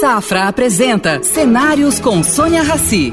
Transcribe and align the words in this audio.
Safra 0.00 0.46
apresenta 0.46 1.24
Cenários 1.24 1.98
com 1.98 2.22
Sônia 2.22 2.62
Rassi. 2.62 3.12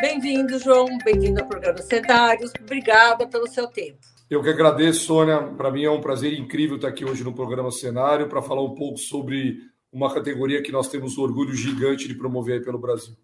Bem-vindo, 0.00 0.58
João. 0.58 0.88
Bem-vindo 1.04 1.40
ao 1.40 1.46
programa 1.46 1.80
Cenários. 1.80 2.52
Obrigada 2.60 3.28
pelo 3.28 3.46
seu 3.46 3.68
tempo. 3.68 4.00
Eu 4.28 4.42
que 4.42 4.48
agradeço, 4.48 5.04
Sônia. 5.04 5.44
Para 5.56 5.70
mim 5.70 5.84
é 5.84 5.90
um 5.90 6.00
prazer 6.00 6.32
incrível 6.32 6.74
estar 6.74 6.88
aqui 6.88 7.04
hoje 7.04 7.22
no 7.22 7.32
programa 7.32 7.70
Cenário 7.70 8.28
para 8.28 8.42
falar 8.42 8.64
um 8.64 8.74
pouco 8.74 8.98
sobre 8.98 9.58
uma 9.92 10.12
categoria 10.12 10.60
que 10.60 10.72
nós 10.72 10.88
temos 10.88 11.16
um 11.16 11.22
orgulho 11.22 11.54
gigante 11.54 12.08
de 12.08 12.16
promover 12.16 12.64
pelo 12.64 12.80
Brasil. 12.80 13.14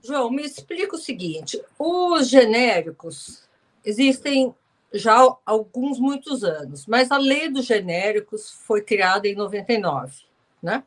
João, 0.00 0.30
me 0.30 0.44
explica 0.44 0.94
o 0.94 0.98
seguinte: 0.98 1.60
os 1.76 2.28
genéricos 2.28 3.42
existem 3.84 4.54
já 4.94 5.22
há 5.22 5.36
alguns 5.46 5.98
muitos 5.98 6.44
anos, 6.44 6.86
mas 6.86 7.10
a 7.10 7.18
lei 7.18 7.48
dos 7.48 7.66
genéricos 7.66 8.50
foi 8.50 8.82
criada 8.82 9.26
em 9.26 9.34
99, 9.34 10.12
né? 10.62 10.84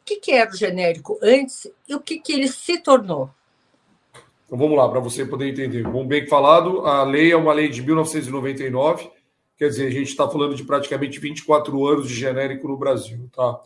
O 0.00 0.04
que, 0.04 0.16
que 0.16 0.32
era 0.32 0.50
o 0.50 0.56
genérico 0.56 1.18
antes 1.22 1.66
e 1.88 1.94
o 1.94 2.00
que, 2.00 2.18
que 2.18 2.32
ele 2.32 2.48
se 2.48 2.78
tornou? 2.78 3.30
Então 4.46 4.56
vamos 4.56 4.76
lá, 4.76 4.88
para 4.88 5.00
você 5.00 5.24
poder 5.24 5.48
entender. 5.48 5.82
Bom, 5.82 6.06
bem 6.06 6.26
falado, 6.26 6.86
a 6.86 7.02
lei 7.02 7.32
é 7.32 7.36
uma 7.36 7.52
lei 7.52 7.68
de 7.68 7.82
1999, 7.82 9.10
quer 9.56 9.68
dizer, 9.68 9.88
a 9.88 9.90
gente 9.90 10.08
está 10.08 10.28
falando 10.28 10.54
de 10.54 10.62
praticamente 10.62 11.18
24 11.18 11.86
anos 11.86 12.08
de 12.08 12.14
genérico 12.14 12.68
no 12.68 12.76
Brasil, 12.76 13.28
tá? 13.34 13.60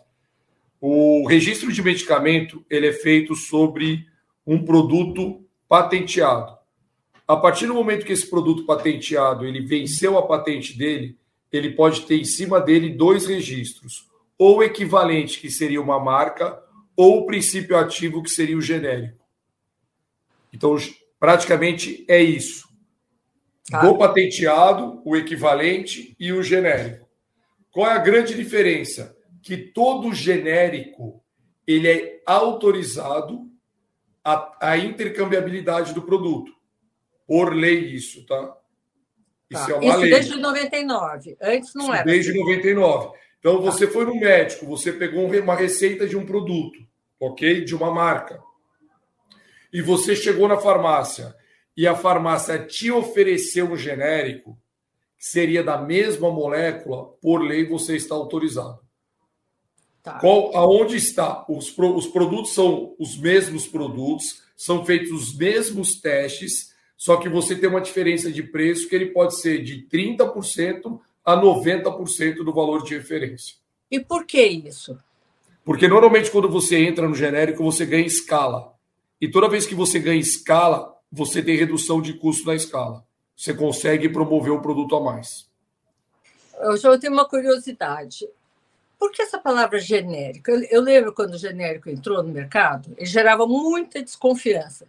O 0.80 1.26
registro 1.28 1.70
de 1.70 1.82
medicamento 1.82 2.64
ele 2.70 2.86
é 2.86 2.92
feito 2.92 3.34
sobre 3.34 4.06
um 4.46 4.64
produto 4.64 5.44
patenteado. 5.68 6.59
A 7.30 7.36
partir 7.36 7.68
do 7.68 7.74
momento 7.74 8.04
que 8.04 8.12
esse 8.12 8.28
produto 8.28 8.66
patenteado 8.66 9.46
ele 9.46 9.60
venceu 9.60 10.18
a 10.18 10.26
patente 10.26 10.76
dele, 10.76 11.16
ele 11.52 11.70
pode 11.70 12.00
ter 12.00 12.16
em 12.16 12.24
cima 12.24 12.60
dele 12.60 12.90
dois 12.90 13.24
registros, 13.24 14.08
ou 14.36 14.56
o 14.56 14.62
equivalente, 14.64 15.38
que 15.38 15.48
seria 15.48 15.80
uma 15.80 16.00
marca, 16.00 16.60
ou 16.96 17.20
o 17.20 17.26
princípio 17.26 17.76
ativo, 17.76 18.20
que 18.20 18.30
seria 18.30 18.58
o 18.58 18.60
genérico. 18.60 19.24
Então, 20.52 20.76
praticamente 21.20 22.04
é 22.08 22.20
isso. 22.20 22.68
Tá. 23.70 23.80
Do 23.82 23.96
patenteado, 23.96 25.00
o 25.04 25.14
equivalente 25.16 26.16
e 26.18 26.32
o 26.32 26.42
genérico. 26.42 27.08
Qual 27.70 27.88
é 27.88 27.92
a 27.92 27.98
grande 27.98 28.34
diferença? 28.34 29.16
Que 29.40 29.56
todo 29.56 30.12
genérico 30.12 31.22
ele 31.64 31.86
é 31.86 32.22
autorizado 32.26 33.48
a, 34.24 34.72
a 34.72 34.76
intercambiabilidade 34.76 35.94
do 35.94 36.02
produto. 36.02 36.58
Por 37.30 37.54
lei, 37.54 37.94
isso, 37.94 38.26
tá? 38.26 38.56
Isso 39.48 39.64
tá. 39.64 39.70
é 39.70 39.74
uma 39.76 39.84
isso 39.84 39.98
lei. 39.98 40.10
Desde 40.10 40.36
99. 40.36 41.36
Antes 41.40 41.74
não 41.76 41.84
isso 41.84 41.94
era. 41.94 42.02
Desde 42.02 42.34
99. 42.34 43.06
Assim. 43.06 43.16
Então, 43.38 43.54
tá. 43.54 43.70
você 43.70 43.86
tá. 43.86 43.92
foi 43.92 44.04
no 44.04 44.16
médico, 44.16 44.66
você 44.66 44.92
pegou 44.92 45.26
uma 45.26 45.54
receita 45.54 46.08
de 46.08 46.16
um 46.16 46.26
produto, 46.26 46.84
ok? 47.20 47.64
De 47.64 47.72
uma 47.72 47.88
marca. 47.88 48.42
E 49.72 49.80
você 49.80 50.16
chegou 50.16 50.48
na 50.48 50.58
farmácia 50.58 51.32
e 51.76 51.86
a 51.86 51.94
farmácia 51.94 52.58
te 52.66 52.90
ofereceu 52.90 53.66
um 53.70 53.76
genérico 53.76 54.58
que 55.16 55.24
seria 55.24 55.62
da 55.62 55.78
mesma 55.78 56.32
molécula, 56.32 57.12
por 57.22 57.42
lei 57.42 57.64
você 57.64 57.94
está 57.94 58.16
autorizado. 58.16 58.80
Tá. 60.02 60.18
Qual, 60.18 60.56
aonde 60.56 60.96
está? 60.96 61.46
Os, 61.48 61.72
os 61.78 62.08
produtos 62.08 62.54
são 62.54 62.96
os 62.98 63.16
mesmos 63.16 63.68
produtos, 63.68 64.42
são 64.56 64.84
feitos 64.84 65.12
os 65.12 65.36
mesmos 65.36 66.00
testes, 66.00 66.69
só 67.00 67.16
que 67.16 67.30
você 67.30 67.56
tem 67.56 67.66
uma 67.66 67.80
diferença 67.80 68.30
de 68.30 68.42
preço 68.42 68.86
que 68.86 68.94
ele 68.94 69.06
pode 69.06 69.40
ser 69.40 69.62
de 69.62 69.86
30% 69.90 71.00
a 71.24 71.34
90% 71.34 72.44
do 72.44 72.52
valor 72.52 72.84
de 72.84 72.94
referência. 72.94 73.56
E 73.90 73.98
por 73.98 74.26
que 74.26 74.42
isso? 74.42 74.98
Porque 75.64 75.88
normalmente 75.88 76.30
quando 76.30 76.46
você 76.46 76.76
entra 76.76 77.08
no 77.08 77.14
genérico, 77.14 77.64
você 77.64 77.86
ganha 77.86 78.04
escala. 78.04 78.74
E 79.18 79.26
toda 79.26 79.48
vez 79.48 79.66
que 79.66 79.74
você 79.74 79.98
ganha 79.98 80.20
escala, 80.20 80.94
você 81.10 81.42
tem 81.42 81.56
redução 81.56 82.02
de 82.02 82.12
custo 82.12 82.46
na 82.46 82.54
escala. 82.54 83.02
Você 83.34 83.54
consegue 83.54 84.10
promover 84.10 84.52
um 84.52 84.60
produto 84.60 84.94
a 84.94 85.00
mais. 85.00 85.48
Eu 86.60 86.76
já 86.76 86.98
tenho 86.98 87.14
uma 87.14 87.26
curiosidade. 87.26 88.28
Por 88.98 89.10
que 89.10 89.22
essa 89.22 89.38
palavra 89.38 89.78
genérico? 89.78 90.50
Eu, 90.50 90.62
eu, 90.64 90.82
lembro 90.82 91.14
quando 91.14 91.32
o 91.32 91.38
genérico 91.38 91.88
entrou 91.88 92.22
no 92.22 92.28
mercado, 92.28 92.92
ele 92.98 93.06
gerava 93.06 93.46
muita 93.46 94.02
desconfiança, 94.02 94.86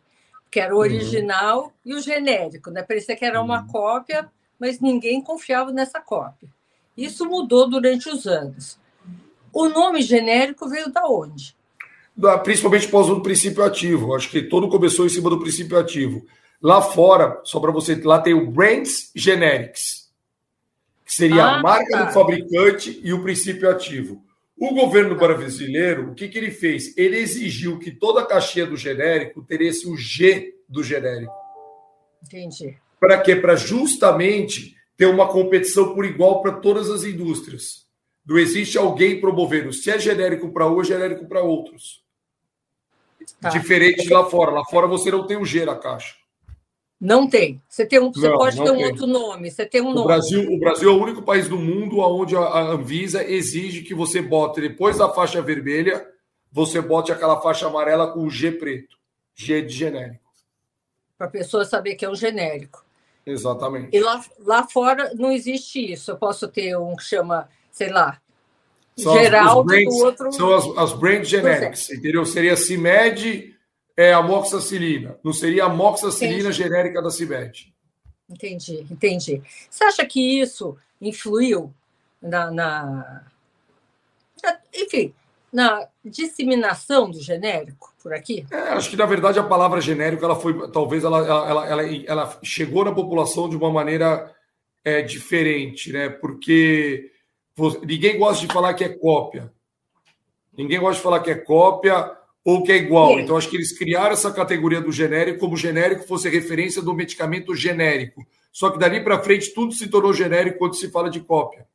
que 0.52 0.60
era 0.60 0.74
o 0.74 0.78
uhum. 0.78 0.84
original 0.84 1.64
uhum. 1.64 1.72
e 1.86 1.96
o 1.96 2.02
genérico, 2.02 2.70
né? 2.70 2.84
Parecia 2.84 3.16
que 3.16 3.26
era 3.26 3.42
uma 3.42 3.62
uhum. 3.62 3.68
cópia, 3.68 4.30
mas 4.60 4.80
ninguém 4.80 5.24
confiava 5.24 5.72
nessa 5.72 6.02
cópia. 6.02 6.50
Isso 6.96 7.26
mudou 7.26 7.70
durante 7.70 8.10
os 8.10 8.28
anos. 8.28 8.78
O 9.54 9.70
nome 9.70 10.02
genérico 10.02 10.68
veio 10.68 10.92
da 10.92 11.08
onde? 11.08 11.56
Da, 12.16 12.38
principalmente 12.38 12.86
por 12.88 12.92
causa 12.92 13.16
do 13.16 13.22
princípio 13.22 13.64
ativo. 13.64 14.14
Acho 14.14 14.30
que 14.30 14.44
todo 14.44 14.70
começou 14.70 15.06
em 15.06 15.10
cima 15.10 15.30
do 15.30 15.40
princípio 15.40 15.80
ativo. 15.80 16.26
Lá 16.62 16.82
fora, 16.82 17.40
só 17.44 17.60
para 17.60 17.72
você, 17.72 17.96
lá 18.04 18.20
tem 18.20 18.34
o 18.34 18.52
Brands 18.52 19.12
Generics 19.16 20.02
que 21.12 21.16
seria 21.16 21.44
ah, 21.44 21.58
a 21.58 21.62
marca 21.62 21.92
tá. 21.92 22.04
do 22.06 22.14
fabricante 22.14 23.02
e 23.04 23.12
o 23.12 23.22
princípio 23.22 23.70
ativo. 23.70 24.24
O 24.62 24.76
governo 24.76 25.18
tá. 25.18 25.28
brasileiro, 25.28 26.12
o 26.12 26.14
que, 26.14 26.28
que 26.28 26.38
ele 26.38 26.52
fez? 26.52 26.96
Ele 26.96 27.18
exigiu 27.18 27.80
que 27.80 27.90
toda 27.90 28.22
a 28.22 28.26
caixinha 28.28 28.64
do 28.64 28.78
genérico 28.78 29.44
tivesse 29.44 29.90
o 29.90 29.98
G 29.98 30.54
do 30.70 30.84
genérico. 30.84 31.34
Entendi. 32.24 32.78
Para 33.00 33.20
quê? 33.20 33.36
Para 33.36 33.56
justamente 33.56 34.76
ter 34.96 35.08
uma 35.08 35.28
competição 35.28 35.96
por 35.96 36.06
igual 36.06 36.44
para 36.44 36.52
todas 36.52 36.92
as 36.92 37.04
indústrias. 37.04 37.88
Não 38.24 38.38
existe 38.38 38.78
alguém 38.78 39.20
promovendo 39.20 39.74
se 39.74 39.90
é 39.90 39.98
genérico 39.98 40.54
para 40.54 40.72
um, 40.72 40.80
é 40.80 40.84
genérico 40.84 41.28
para 41.28 41.42
outros. 41.42 42.04
Tá. 43.42 43.50
Diferente 43.50 44.08
lá 44.10 44.30
fora. 44.30 44.52
Lá 44.52 44.64
fora 44.66 44.86
você 44.86 45.10
não 45.10 45.26
tem 45.26 45.38
o 45.38 45.46
G 45.46 45.66
na 45.66 45.76
caixa. 45.76 46.14
Não 47.02 47.28
tem. 47.28 47.60
Você 47.68 47.84
tem 47.84 48.00
um, 48.00 48.14
você 48.14 48.30
não, 48.30 48.38
pode 48.38 48.58
não 48.58 48.66
ter 48.66 48.72
um 48.72 48.78
tem. 48.78 48.86
outro 48.86 49.08
nome. 49.08 49.50
Você 49.50 49.66
tem 49.66 49.82
um 49.82 49.90
o 49.90 49.94
nome. 49.96 50.06
Brasil, 50.06 50.54
o 50.54 50.60
Brasil 50.60 50.88
é 50.88 50.94
o 50.94 51.02
único 51.02 51.24
país 51.24 51.48
do 51.48 51.58
mundo 51.58 51.98
onde 51.98 52.36
a 52.36 52.60
Anvisa 52.60 53.24
exige 53.24 53.82
que 53.82 53.96
você 53.96 54.22
bote 54.22 54.62
depois 54.62 55.00
da 55.00 55.10
faixa 55.10 55.42
vermelha, 55.42 56.08
você 56.52 56.80
bote 56.80 57.12
aquela 57.12 57.42
faixa 57.42 57.66
amarela 57.66 58.12
com 58.12 58.20
o 58.24 58.30
G 58.30 58.52
preto, 58.52 58.98
G 59.34 59.64
de 59.64 59.74
genérico. 59.74 60.22
Para 61.18 61.26
a 61.26 61.30
pessoa 61.32 61.66
saber 61.66 61.96
que 61.96 62.06
é 62.06 62.10
um 62.10 62.16
genérico. 62.16 62.86
Exatamente. 63.26 63.90
E 63.92 64.00
lá, 64.00 64.24
lá 64.40 64.68
fora 64.68 65.12
não 65.16 65.32
existe 65.32 65.92
isso. 65.92 66.12
Eu 66.12 66.18
posso 66.18 66.48
ter 66.48 66.78
um 66.78 66.96
que 66.96 67.04
chama, 67.04 67.50
sei 67.72 67.90
lá, 67.90 68.22
são 68.96 69.14
geral 69.18 69.64
do 69.64 69.96
outro. 70.04 70.32
São 70.32 70.54
as, 70.54 70.78
as 70.78 70.94
brand 70.94 71.24
generics, 71.24 71.90
é. 71.90 71.96
entendeu? 71.96 72.24
Seria 72.28 72.56
CIMED 72.56 73.51
é 73.96 74.14
amoxicilina, 74.14 75.18
não 75.24 75.34
seria 75.34 75.64
a 75.64 75.68
amoxicilina 75.68 76.50
entendi. 76.50 76.54
genérica 76.54 77.02
da 77.02 77.10
CIBET. 77.10 77.74
Entendi, 78.30 78.86
entendi. 78.90 79.42
Você 79.70 79.84
acha 79.84 80.06
que 80.06 80.40
isso 80.40 80.78
influiu 81.02 81.74
na, 82.22 82.50
na, 82.50 83.24
na 84.42 84.60
enfim, 84.74 85.14
na 85.52 85.88
disseminação 86.04 87.10
do 87.12 87.22
genérico 87.22 87.94
por 88.02 88.14
aqui? 88.14 88.46
É, 88.50 88.70
acho 88.70 88.90
que 88.90 88.96
na 88.96 89.06
verdade 89.06 89.40
a 89.40 89.44
palavra 89.44 89.82
genérico 89.82 90.24
ela 90.24 90.36
foi, 90.36 90.72
talvez 90.72 91.04
ela, 91.04 91.20
ela, 91.20 91.68
ela, 91.68 91.96
ela 92.06 92.40
chegou 92.42 92.86
na 92.86 92.94
população 92.94 93.50
de 93.50 93.58
uma 93.58 93.70
maneira 93.70 94.34
é, 94.84 95.02
diferente, 95.02 95.92
né? 95.92 96.10
Porque 96.10 97.12
ninguém 97.84 98.18
gosta 98.18 98.46
de 98.46 98.54
falar 98.54 98.74
que 98.74 98.84
é 98.84 98.90
cópia. 98.90 99.52
Ninguém 100.58 100.80
gosta 100.80 100.96
de 100.96 101.04
falar 101.04 101.20
que 101.20 101.32
é 101.32 101.36
cópia 101.36 102.18
ou 102.44 102.64
que 102.64 102.72
é 102.72 102.78
igual. 102.78 103.20
Então, 103.20 103.38
acho 103.38 103.50
que 103.50 103.56
eles 103.56 103.78
criaram 103.78 104.14
essa 104.14 104.32
categoria 104.32 104.82
do 104.82 104.92
genérico 104.92 105.40
como 105.40 105.56
genérico 105.56 106.08
fosse 106.08 106.30
referência 106.30 106.82
do 106.82 106.94
medicamento 106.94 107.56
genérico. 107.56 108.26
Só 108.52 108.70
que 108.70 108.80
dali 108.80 109.04
para 109.04 109.22
frente 109.22 109.54
tudo 109.54 109.74
se 109.74 109.88
tornou 109.88 110.14
genérico 110.14 110.58
quando 110.58 110.76
se 110.76 110.90
fala 110.90 111.10
de 111.10 111.20
cópia. 111.22 111.66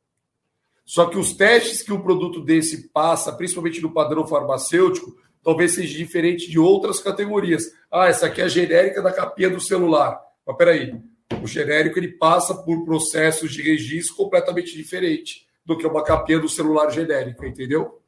Só 0.85 1.05
que 1.05 1.17
os 1.17 1.33
testes 1.33 1.81
que 1.81 1.91
um 1.91 2.01
produto 2.01 2.41
desse 2.41 2.89
passa, 2.89 3.33
principalmente 3.33 3.81
no 3.81 3.91
padrão 3.91 4.25
farmacêutico, 4.25 5.17
talvez 5.43 5.73
seja 5.73 5.97
diferente 5.97 6.49
de 6.49 6.59
outras 6.59 6.99
categorias. 6.99 7.65
Ah, 7.91 8.07
essa 8.07 8.27
aqui 8.27 8.41
é 8.41 8.45
a 8.45 8.49
genérica 8.49 9.01
da 9.01 9.11
capinha 9.11 9.49
do 9.49 9.59
celular. 9.59 10.19
Mas 10.45 10.55
peraí, 10.55 10.93
o 11.41 11.47
genérico 11.47 11.99
ele 11.99 12.09
passa 12.09 12.55
por 12.55 12.85
processos 12.85 13.51
de 13.51 13.61
registro 13.61 14.15
completamente 14.15 14.75
diferente 14.75 15.45
do 15.65 15.77
que 15.77 15.85
uma 15.85 16.03
capinha 16.03 16.39
do 16.39 16.47
celular 16.47 16.89
genérica, 16.89 17.45
entendeu? 17.45 17.99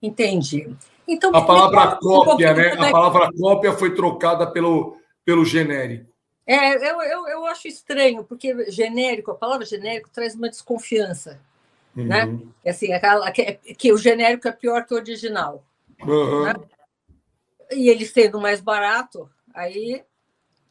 Entendi. 0.00 0.68
Então, 1.08 1.34
a 1.34 1.44
palavra 1.44 1.96
cópia, 1.96 2.54
né? 2.54 2.72
A 2.72 2.90
palavra 2.90 3.30
cópia 3.32 3.72
foi 3.72 3.94
trocada 3.94 4.46
pelo, 4.50 4.96
pelo 5.24 5.44
genérico. 5.44 6.10
É, 6.46 6.76
eu, 6.76 7.02
eu, 7.02 7.28
eu 7.28 7.46
acho 7.46 7.66
estranho, 7.66 8.24
porque 8.24 8.70
genérico, 8.70 9.32
a 9.32 9.34
palavra 9.34 9.66
genérico 9.66 10.08
traz 10.12 10.34
uma 10.34 10.48
desconfiança. 10.48 11.40
Uhum. 11.96 12.06
Né? 12.06 12.38
É 12.64 12.70
assim, 12.70 12.92
aquela, 12.92 13.30
que, 13.32 13.54
que, 13.76 13.92
o 13.92 13.98
genérico 13.98 14.46
é 14.46 14.52
pior 14.52 14.84
que 14.86 14.94
o 14.94 14.96
original. 14.96 15.64
Uhum. 16.02 16.44
Né? 16.44 16.54
E 17.72 17.88
ele 17.88 18.06
sendo 18.06 18.40
mais 18.40 18.60
barato, 18.60 19.28
aí 19.52 20.04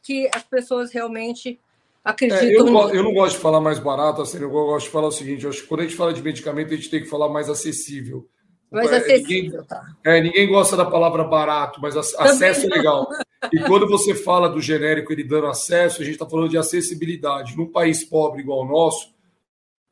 que 0.02 0.30
as 0.32 0.44
pessoas 0.44 0.92
realmente 0.92 1.58
acreditam 2.04 2.48
é, 2.48 2.54
eu, 2.54 2.64
não, 2.64 2.94
eu 2.94 3.02
não 3.02 3.12
gosto 3.12 3.34
de 3.34 3.42
falar 3.42 3.60
mais 3.60 3.80
barato, 3.80 4.22
assim, 4.22 4.40
eu 4.40 4.48
gosto 4.48 4.86
de 4.86 4.92
falar 4.92 5.08
o 5.08 5.12
seguinte: 5.12 5.44
eu 5.44 5.50
acho 5.50 5.62
que 5.62 5.68
quando 5.68 5.80
a 5.80 5.82
gente 5.82 5.96
fala 5.96 6.14
de 6.14 6.22
medicamento, 6.22 6.72
a 6.72 6.76
gente 6.76 6.88
tem 6.88 7.02
que 7.02 7.08
falar 7.08 7.28
mais 7.28 7.50
acessível. 7.50 8.26
Mais 8.70 8.90
é, 8.90 8.96
acessível, 8.96 9.42
ninguém, 9.42 9.64
tá. 9.64 9.86
É, 10.04 10.20
ninguém 10.20 10.48
gosta 10.48 10.76
da 10.76 10.84
palavra 10.84 11.24
barato, 11.24 11.80
mas 11.80 11.96
acesso 11.96 12.66
é 12.66 12.68
legal. 12.68 13.08
E 13.52 13.60
quando 13.60 13.86
você 13.86 14.14
fala 14.14 14.48
do 14.48 14.60
genérico 14.60 15.12
ele 15.12 15.22
dando 15.22 15.46
acesso, 15.46 16.00
a 16.00 16.04
gente 16.04 16.14
está 16.14 16.28
falando 16.28 16.48
de 16.48 16.58
acessibilidade. 16.58 17.56
Num 17.56 17.70
país 17.70 18.02
pobre 18.02 18.40
igual 18.40 18.62
o 18.62 18.68
nosso, 18.68 19.14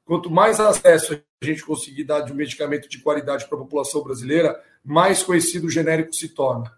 quanto 0.04 0.30
mais 0.30 0.58
acesso 0.58 1.22
a 1.42 1.44
gente 1.44 1.64
conseguir 1.64 2.04
dar 2.04 2.20
de 2.22 2.32
um 2.32 2.36
medicamento 2.36 2.88
de 2.88 2.98
qualidade 2.98 3.46
para 3.46 3.56
a 3.56 3.60
população 3.60 4.02
brasileira, 4.02 4.60
mais 4.82 5.22
conhecido 5.22 5.66
o 5.66 5.70
genérico 5.70 6.12
se 6.12 6.30
torna. 6.30 6.72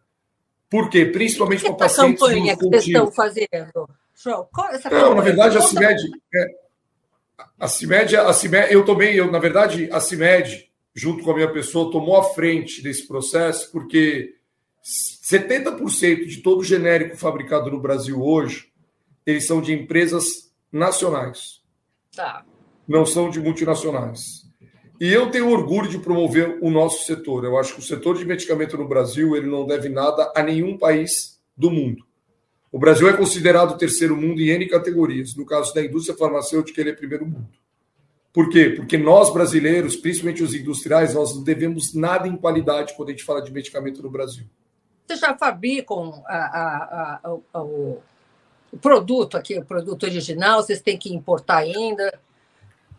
Por 0.68 0.90
quê? 0.90 1.06
Principalmente 1.06 1.62
para 1.62 1.74
pacientes. 1.74 2.20
Essa 2.20 2.32
campanha 2.34 2.56
que 2.56 2.64
vocês 2.64 2.86
estão 2.86 3.12
fazendo, 3.12 3.88
João? 4.14 4.48
Qual 4.52 4.68
é 4.68 4.74
essa 4.74 4.90
Não, 4.90 5.14
na 5.14 5.22
verdade, 5.22 5.56
a 5.56 5.62
CIMED. 5.62 6.02
É, 6.34 6.46
a 7.58 7.68
CIMED, 7.68 8.16
a 8.16 8.32
CIMED, 8.32 8.72
eu 8.72 8.84
também, 8.84 9.14
eu, 9.14 9.30
na 9.30 9.38
verdade, 9.38 9.88
a 9.92 10.00
CIMED, 10.00 10.65
junto 10.96 11.22
com 11.22 11.30
a 11.30 11.34
minha 11.34 11.52
pessoa, 11.52 11.92
tomou 11.92 12.16
a 12.16 12.24
frente 12.24 12.82
desse 12.82 13.06
processo, 13.06 13.70
porque 13.70 14.34
70% 14.82 16.24
de 16.24 16.38
todo 16.38 16.64
genérico 16.64 17.18
fabricado 17.18 17.70
no 17.70 17.78
Brasil 17.78 18.22
hoje, 18.22 18.72
eles 19.26 19.46
são 19.46 19.60
de 19.60 19.74
empresas 19.74 20.50
nacionais. 20.72 21.60
Tá. 22.14 22.46
Não 22.88 23.04
são 23.04 23.28
de 23.28 23.38
multinacionais. 23.38 24.46
E 24.98 25.12
eu 25.12 25.30
tenho 25.30 25.50
orgulho 25.50 25.90
de 25.90 25.98
promover 25.98 26.58
o 26.62 26.70
nosso 26.70 27.04
setor. 27.04 27.44
Eu 27.44 27.58
acho 27.58 27.74
que 27.74 27.80
o 27.80 27.84
setor 27.84 28.16
de 28.16 28.24
medicamento 28.24 28.78
no 28.78 28.88
Brasil 28.88 29.36
ele 29.36 29.46
não 29.46 29.66
deve 29.66 29.90
nada 29.90 30.32
a 30.34 30.42
nenhum 30.42 30.78
país 30.78 31.38
do 31.54 31.70
mundo. 31.70 32.06
O 32.72 32.78
Brasil 32.78 33.06
é 33.06 33.12
considerado 33.12 33.72
o 33.72 33.78
terceiro 33.78 34.16
mundo 34.16 34.40
em 34.40 34.48
N 34.48 34.66
categorias. 34.66 35.36
No 35.36 35.44
caso 35.44 35.74
da 35.74 35.84
indústria 35.84 36.16
farmacêutica, 36.16 36.80
ele 36.80 36.90
é 36.90 36.94
primeiro 36.94 37.26
mundo. 37.26 37.50
Por 38.36 38.50
quê? 38.50 38.68
Porque 38.68 38.98
nós, 38.98 39.32
brasileiros, 39.32 39.96
principalmente 39.96 40.42
os 40.42 40.54
industriais, 40.54 41.14
nós 41.14 41.34
não 41.34 41.42
devemos 41.42 41.94
nada 41.94 42.28
em 42.28 42.36
qualidade 42.36 42.92
quando 42.94 43.08
a 43.08 43.12
gente 43.12 43.24
fala 43.24 43.40
de 43.40 43.50
medicamento 43.50 44.02
no 44.02 44.10
Brasil. 44.10 44.44
Vocês 45.06 45.20
já 45.20 45.34
fabricam 45.34 46.22
a, 46.26 46.36
a, 46.36 47.20
a, 47.54 47.62
o, 47.62 47.98
o 48.70 48.76
produto 48.76 49.38
aqui, 49.38 49.58
o 49.58 49.64
produto 49.64 50.02
original? 50.02 50.62
Vocês 50.62 50.82
têm 50.82 50.98
que 50.98 51.14
importar 51.14 51.60
ainda? 51.60 52.12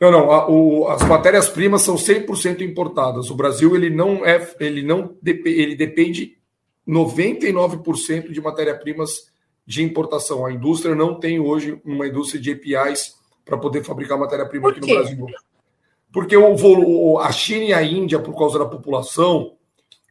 Não, 0.02 0.10
não. 0.10 0.28
O, 0.50 0.88
as 0.88 1.04
matérias-primas 1.04 1.84
são 1.84 1.98
100% 1.98 2.62
importadas. 2.62 3.30
O 3.30 3.36
Brasil 3.36 3.76
ele 3.76 3.92
não 3.92 4.26
é, 4.26 4.56
ele 4.60 4.82
não 4.82 5.16
ele 5.24 5.76
depende 5.76 6.36
99% 6.88 8.32
de 8.32 8.42
matéria-primas 8.42 9.32
de 9.68 9.84
importação. 9.84 10.48
A 10.48 10.52
indústria 10.52 10.96
não 10.96 11.20
tem 11.20 11.40
hoje 11.40 11.80
uma 11.86 12.08
indústria 12.08 12.42
de 12.42 12.54
APIs 12.54 13.17
para 13.48 13.58
poder 13.58 13.84
fabricar 13.84 14.20
matéria-prima 14.20 14.70
aqui 14.70 14.82
no 14.82 14.88
Brasil. 14.88 15.28
Porque 16.12 16.36
o, 16.36 17.20
a 17.20 17.32
China 17.32 17.64
e 17.66 17.74
a 17.74 17.82
Índia, 17.82 18.20
por 18.20 18.38
causa 18.38 18.60
da 18.60 18.66
população, 18.66 19.54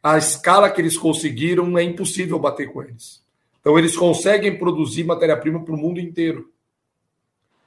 a 0.02 0.16
escala 0.16 0.70
que 0.70 0.80
eles 0.80 0.96
conseguiram 0.96 1.76
é 1.76 1.82
impossível 1.82 2.38
bater 2.38 2.72
com 2.72 2.82
eles. 2.82 3.22
Então, 3.60 3.78
eles 3.78 3.96
conseguem 3.96 4.56
produzir 4.56 5.04
matéria-prima 5.04 5.64
para 5.64 5.74
o 5.74 5.76
mundo 5.76 6.00
inteiro. 6.00 6.50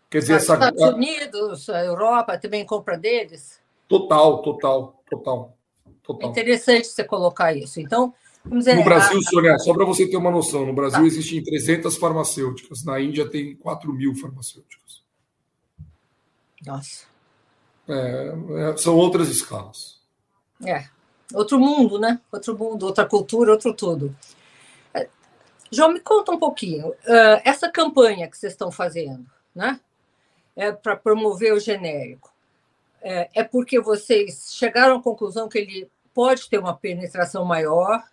Quer 0.09 0.19
dizer, 0.19 0.37
Os 0.37 0.43
essa... 0.43 0.53
Estados 0.53 0.81
Unidos, 0.81 1.69
a 1.69 1.83
Europa 1.83 2.37
também 2.37 2.65
compra 2.65 2.97
deles? 2.97 3.59
Total, 3.87 4.41
total, 4.41 5.03
total. 5.09 5.57
total. 6.01 6.29
É 6.29 6.31
interessante 6.31 6.87
você 6.87 7.03
colocar 7.03 7.53
isso. 7.53 7.79
Então, 7.79 8.13
vamos 8.43 8.65
dizer, 8.65 8.75
no 8.75 8.83
Brasil, 8.83 9.19
a... 9.19 9.21
Sônia, 9.21 9.59
só 9.59 9.73
para 9.73 9.85
você 9.85 10.07
ter 10.07 10.17
uma 10.17 10.31
noção, 10.31 10.65
no 10.65 10.73
Brasil 10.73 11.01
tá. 11.01 11.05
existem 11.05 11.43
300 11.43 11.97
farmacêuticas, 11.97 12.83
na 12.83 12.99
Índia 12.99 13.29
tem 13.29 13.55
4 13.57 13.91
mil 13.93 14.15
farmacêuticas. 14.15 14.98
Nossa. 16.65 17.05
É, 17.87 18.33
é, 18.71 18.77
são 18.77 18.95
outras 18.95 19.29
escalas. 19.29 19.99
É, 20.65 20.85
outro 21.33 21.59
mundo, 21.59 21.99
né? 21.99 22.19
Outro 22.31 22.57
mundo, 22.57 22.85
outra 22.85 23.05
cultura, 23.05 23.51
outro 23.51 23.73
tudo. 23.73 24.15
É, 24.93 25.07
João, 25.71 25.93
me 25.93 25.99
conta 25.99 26.31
um 26.31 26.39
pouquinho. 26.39 26.93
Essa 27.43 27.69
campanha 27.69 28.29
que 28.29 28.37
vocês 28.37 28.53
estão 28.53 28.71
fazendo, 28.71 29.25
né? 29.55 29.79
é, 30.59 30.73
para 30.73 30.97
promover 30.97 31.53
o 31.53 31.59
genérico? 31.59 32.29
É, 33.01 33.29
é 33.33 33.43
porque 33.45 33.79
vocês 33.79 34.49
chegaram 34.51 34.97
à 34.97 35.01
conclusão 35.01 35.47
que 35.47 35.57
ele 35.57 35.89
pode 36.13 36.49
ter 36.49 36.59
uma 36.59 36.75
penetração 36.75 37.45
maior? 37.45 38.03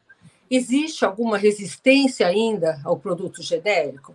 Existe 0.49 1.05
alguma 1.05 1.37
resistência 1.37 2.25
ainda 2.25 2.81
ao 2.85 2.97
produto 2.97 3.43
genérico? 3.43 4.15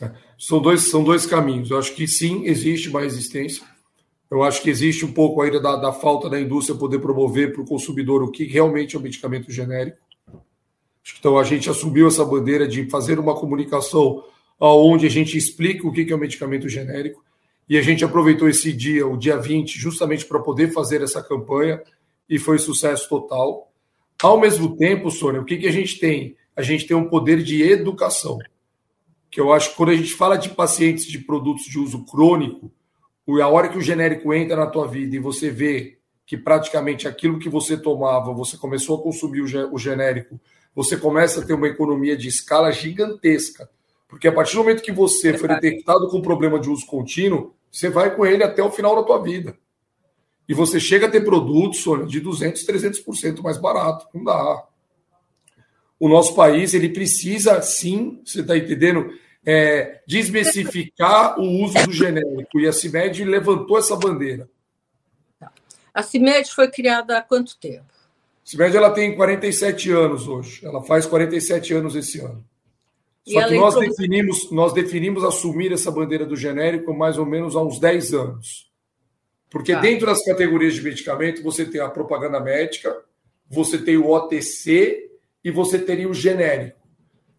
É, 0.00 0.10
são 0.38 0.60
dois, 0.60 0.90
são 0.90 1.02
dois 1.02 1.26
caminhos. 1.26 1.70
Eu 1.70 1.78
acho 1.78 1.94
que 1.94 2.06
sim, 2.06 2.44
existe 2.44 2.88
uma 2.88 3.00
resistência. 3.00 3.64
Eu 4.30 4.42
acho 4.42 4.62
que 4.62 4.68
existe 4.68 5.04
um 5.04 5.12
pouco 5.12 5.40
ainda 5.40 5.60
da, 5.60 5.76
da 5.76 5.92
falta 5.92 6.28
da 6.28 6.40
indústria 6.40 6.78
poder 6.78 6.98
promover 6.98 7.52
para 7.52 7.62
o 7.62 7.66
consumidor 7.66 8.22
o 8.22 8.30
que 8.30 8.44
realmente 8.44 8.94
é 8.94 8.98
o 8.98 9.02
medicamento 9.02 9.50
genérico. 9.50 9.98
Então 11.18 11.38
a 11.38 11.44
gente 11.44 11.70
assumiu 11.70 12.06
essa 12.06 12.24
bandeira 12.24 12.68
de 12.68 12.88
fazer 12.90 13.18
uma 13.18 13.34
comunicação 13.34 14.22
onde 14.60 15.06
a 15.06 15.10
gente 15.10 15.36
explica 15.38 15.86
o 15.86 15.92
que 15.92 16.12
é 16.12 16.14
o 16.14 16.18
medicamento 16.18 16.68
genérico. 16.68 17.24
E 17.68 17.76
a 17.76 17.82
gente 17.82 18.04
aproveitou 18.04 18.48
esse 18.48 18.72
dia, 18.72 19.06
o 19.06 19.16
dia 19.16 19.36
20, 19.36 19.78
justamente 19.78 20.24
para 20.24 20.40
poder 20.40 20.72
fazer 20.72 21.02
essa 21.02 21.22
campanha 21.22 21.80
e 22.28 22.38
foi 22.38 22.58
sucesso 22.58 23.08
total. 23.08 23.70
Ao 24.22 24.40
mesmo 24.40 24.76
tempo, 24.76 25.10
Sônia, 25.10 25.40
o 25.40 25.44
que, 25.44 25.56
que 25.56 25.68
a 25.68 25.72
gente 25.72 25.98
tem? 25.98 26.36
A 26.56 26.62
gente 26.62 26.86
tem 26.86 26.96
um 26.96 27.08
poder 27.08 27.42
de 27.42 27.62
educação, 27.62 28.38
que 29.30 29.40
eu 29.40 29.52
acho 29.52 29.70
que 29.70 29.76
quando 29.76 29.90
a 29.90 29.96
gente 29.96 30.14
fala 30.14 30.36
de 30.36 30.50
pacientes 30.50 31.06
de 31.06 31.18
produtos 31.18 31.64
de 31.64 31.78
uso 31.78 32.04
crônico, 32.04 32.72
a 33.42 33.48
hora 33.48 33.68
que 33.68 33.76
o 33.76 33.82
genérico 33.82 34.32
entra 34.32 34.56
na 34.56 34.66
tua 34.66 34.86
vida 34.86 35.14
e 35.14 35.18
você 35.18 35.50
vê 35.50 35.98
que 36.26 36.36
praticamente 36.36 37.06
aquilo 37.06 37.38
que 37.38 37.48
você 37.48 37.76
tomava, 37.76 38.32
você 38.32 38.56
começou 38.56 38.98
a 38.98 39.02
consumir 39.02 39.42
o 39.42 39.78
genérico, 39.78 40.40
você 40.74 40.96
começa 40.96 41.40
a 41.40 41.44
ter 41.44 41.54
uma 41.54 41.68
economia 41.68 42.16
de 42.16 42.28
escala 42.28 42.70
gigantesca. 42.70 43.68
Porque 44.06 44.28
a 44.28 44.32
partir 44.32 44.54
do 44.54 44.62
momento 44.62 44.82
que 44.82 44.92
você 44.92 45.36
foi 45.36 45.48
detectado 45.48 46.08
com 46.08 46.22
problema 46.22 46.58
de 46.58 46.70
uso 46.70 46.86
contínuo, 46.86 47.54
você 47.70 47.90
vai 47.90 48.14
com 48.14 48.24
ele 48.24 48.42
até 48.42 48.62
o 48.62 48.70
final 48.70 48.96
da 48.96 49.02
tua 49.02 49.22
vida. 49.22 49.58
E 50.48 50.54
você 50.54 50.80
chega 50.80 51.06
a 51.06 51.10
ter 51.10 51.22
produtos, 51.22 51.80
Sônia, 51.80 52.06
de 52.06 52.20
200, 52.20 52.64
300% 52.64 53.42
mais 53.42 53.58
barato. 53.58 54.06
Não 54.14 54.24
dá. 54.24 54.64
O 55.98 56.08
nosso 56.08 56.34
país, 56.34 56.74
ele 56.74 56.88
precisa, 56.88 57.60
sim, 57.60 58.20
você 58.24 58.40
está 58.40 58.56
entendendo, 58.56 59.10
é, 59.44 60.00
desmistificar 60.06 61.40
o 61.40 61.64
uso 61.64 61.74
do 61.84 61.92
genérico. 61.92 62.60
E 62.60 62.68
a 62.68 62.72
CIMED 62.72 63.24
levantou 63.24 63.78
essa 63.78 63.96
bandeira. 63.96 64.48
A 65.92 66.02
CIMED 66.02 66.52
foi 66.52 66.70
criada 66.70 67.18
há 67.18 67.22
quanto 67.22 67.58
tempo? 67.58 67.86
A 67.90 68.50
CIMED 68.50 68.76
ela 68.76 68.90
tem 68.90 69.16
47 69.16 69.90
anos 69.90 70.28
hoje. 70.28 70.64
Ela 70.64 70.82
faz 70.82 71.06
47 71.06 71.74
anos 71.74 71.96
esse 71.96 72.20
ano. 72.20 72.44
Só 73.26 73.46
que 73.46 73.54
nós 73.56 73.74
definimos, 73.74 74.50
nós 74.50 74.72
definimos 74.72 75.24
assumir 75.24 75.72
essa 75.72 75.90
bandeira 75.90 76.24
do 76.24 76.36
genérico 76.36 76.94
mais 76.94 77.18
ou 77.18 77.26
menos 77.26 77.56
há 77.56 77.62
uns 77.62 77.78
10 77.78 78.14
anos. 78.14 78.70
Porque 79.50 79.72
tá. 79.72 79.80
dentro 79.80 80.06
das 80.06 80.24
categorias 80.24 80.74
de 80.74 80.82
medicamento, 80.82 81.42
você 81.42 81.64
tem 81.64 81.80
a 81.80 81.88
propaganda 81.88 82.40
médica, 82.40 82.94
você 83.48 83.78
tem 83.78 83.96
o 83.96 84.10
OTC 84.10 85.07
e 85.48 85.50
você 85.50 85.78
teria 85.78 86.08
o 86.08 86.14
genérico. 86.14 86.78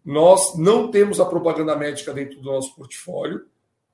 Nós 0.04 0.56
não 0.58 0.90
temos 0.90 1.20
a 1.20 1.24
propaganda 1.24 1.76
médica 1.76 2.12
dentro 2.12 2.40
do 2.40 2.50
nosso 2.50 2.74
portfólio, 2.74 3.46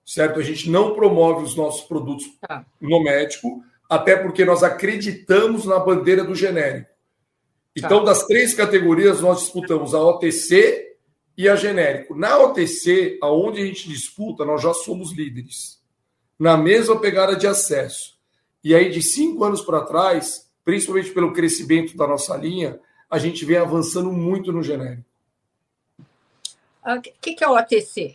certo? 0.04 0.40
A 0.40 0.42
gente 0.42 0.70
não 0.70 0.94
promove 0.94 1.44
os 1.44 1.54
nossos 1.54 1.86
produtos 1.86 2.26
tá. 2.40 2.64
no 2.80 3.02
médico, 3.02 3.62
até 3.88 4.16
porque 4.16 4.44
nós 4.44 4.62
acreditamos 4.62 5.66
na 5.66 5.78
bandeira 5.78 6.24
do 6.24 6.34
genérico. 6.34 6.90
Então, 7.76 7.98
tá. 8.00 8.06
das 8.06 8.24
três 8.24 8.54
categorias, 8.54 9.20
nós 9.20 9.40
disputamos 9.40 9.94
a 9.94 10.00
OTC, 10.00 10.86
e 11.36 11.48
a 11.48 11.54
genérico. 11.54 12.14
Na 12.14 12.38
OTC, 12.38 13.18
aonde 13.20 13.60
a 13.60 13.66
gente 13.66 13.88
disputa, 13.88 14.44
nós 14.44 14.62
já 14.62 14.72
somos 14.72 15.12
líderes. 15.12 15.78
Na 16.38 16.56
mesma 16.56 16.98
pegada 16.98 17.36
de 17.36 17.46
acesso. 17.46 18.16
E 18.64 18.74
aí, 18.74 18.90
de 18.90 19.02
cinco 19.02 19.44
anos 19.44 19.60
para 19.60 19.82
trás, 19.82 20.50
principalmente 20.64 21.10
pelo 21.10 21.34
crescimento 21.34 21.94
da 21.94 22.06
nossa 22.06 22.34
linha, 22.36 22.80
a 23.10 23.18
gente 23.18 23.44
vem 23.44 23.56
avançando 23.56 24.12
muito 24.12 24.52
no 24.52 24.62
genérico. 24.62 25.04
O 25.98 26.04
ah, 26.82 27.00
que, 27.00 27.34
que 27.34 27.44
é 27.44 27.48
o 27.48 27.56
OTC? 27.56 28.14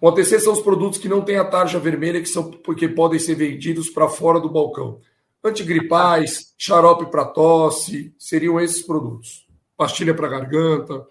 O 0.00 0.08
OTC 0.08 0.40
são 0.40 0.52
os 0.52 0.62
produtos 0.62 0.98
que 0.98 1.08
não 1.08 1.22
têm 1.22 1.36
a 1.36 1.44
tarja 1.44 1.78
vermelha, 1.78 2.20
que 2.20 2.28
são 2.28 2.50
porque 2.50 2.88
podem 2.88 3.18
ser 3.18 3.34
vendidos 3.34 3.90
para 3.90 4.08
fora 4.08 4.40
do 4.40 4.48
balcão. 4.48 5.00
Antigripais, 5.44 6.54
xarope 6.58 7.10
para 7.10 7.24
tosse, 7.24 8.14
seriam 8.18 8.58
esses 8.60 8.82
produtos. 8.82 9.46
Pastilha 9.76 10.14
para 10.14 10.28
garganta. 10.28 11.06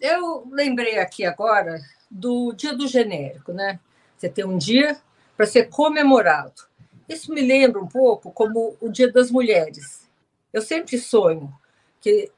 Eu 0.00 0.46
lembrei 0.50 0.98
aqui 0.98 1.24
agora 1.24 1.80
do 2.10 2.52
dia 2.52 2.76
do 2.76 2.86
genérico, 2.86 3.52
né? 3.52 3.78
Você 4.16 4.28
tem 4.28 4.44
um 4.44 4.58
dia 4.58 5.00
para 5.36 5.46
ser 5.46 5.68
comemorado. 5.68 6.62
Isso 7.08 7.32
me 7.32 7.40
lembra 7.40 7.80
um 7.80 7.86
pouco 7.86 8.30
como 8.30 8.76
o 8.80 8.88
Dia 8.88 9.10
das 9.10 9.30
Mulheres. 9.30 10.08
Eu 10.52 10.62
sempre 10.62 10.98
sonho 10.98 11.52
que 12.02 12.30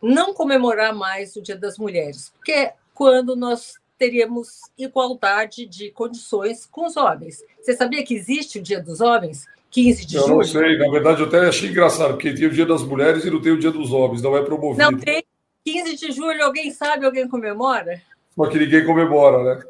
não 0.00 0.32
comemorar 0.32 0.94
mais 0.94 1.36
o 1.36 1.42
Dia 1.42 1.56
das 1.56 1.76
Mulheres, 1.76 2.32
porque 2.36 2.52
é 2.52 2.74
quando 2.94 3.36
nós 3.36 3.74
teríamos 3.98 4.60
igualdade 4.78 5.66
de 5.66 5.90
condições 5.90 6.64
com 6.64 6.86
os 6.86 6.96
homens. 6.96 7.42
Você 7.60 7.74
sabia 7.74 8.04
que 8.04 8.14
existe 8.14 8.60
o 8.60 8.62
Dia 8.62 8.80
dos 8.80 9.00
Homens? 9.00 9.44
15 9.70 10.06
de 10.06 10.16
eu 10.16 10.22
julho? 10.22 10.32
Eu 10.32 10.36
não 10.38 10.44
sei, 10.44 10.78
na 10.78 10.90
verdade 10.90 11.20
eu 11.20 11.26
até 11.26 11.40
achei 11.40 11.68
engraçado, 11.68 12.10
porque 12.10 12.32
tem 12.32 12.46
o 12.46 12.50
Dia 12.50 12.64
das 12.64 12.82
Mulheres 12.82 13.24
e 13.24 13.30
não 13.30 13.42
tem 13.42 13.52
o 13.52 13.58
Dia 13.58 13.72
dos 13.72 13.92
Homens, 13.92 14.22
não 14.22 14.36
é 14.36 14.42
promovido. 14.42 14.90
Não 14.90 14.98
tem. 14.98 15.24
15 15.64 15.96
de 15.96 16.12
julho, 16.12 16.42
alguém 16.44 16.70
sabe, 16.70 17.04
alguém 17.04 17.28
comemora? 17.28 18.00
Só 18.34 18.46
que 18.46 18.58
ninguém 18.58 18.86
comemora, 18.86 19.42
né? 19.42 19.62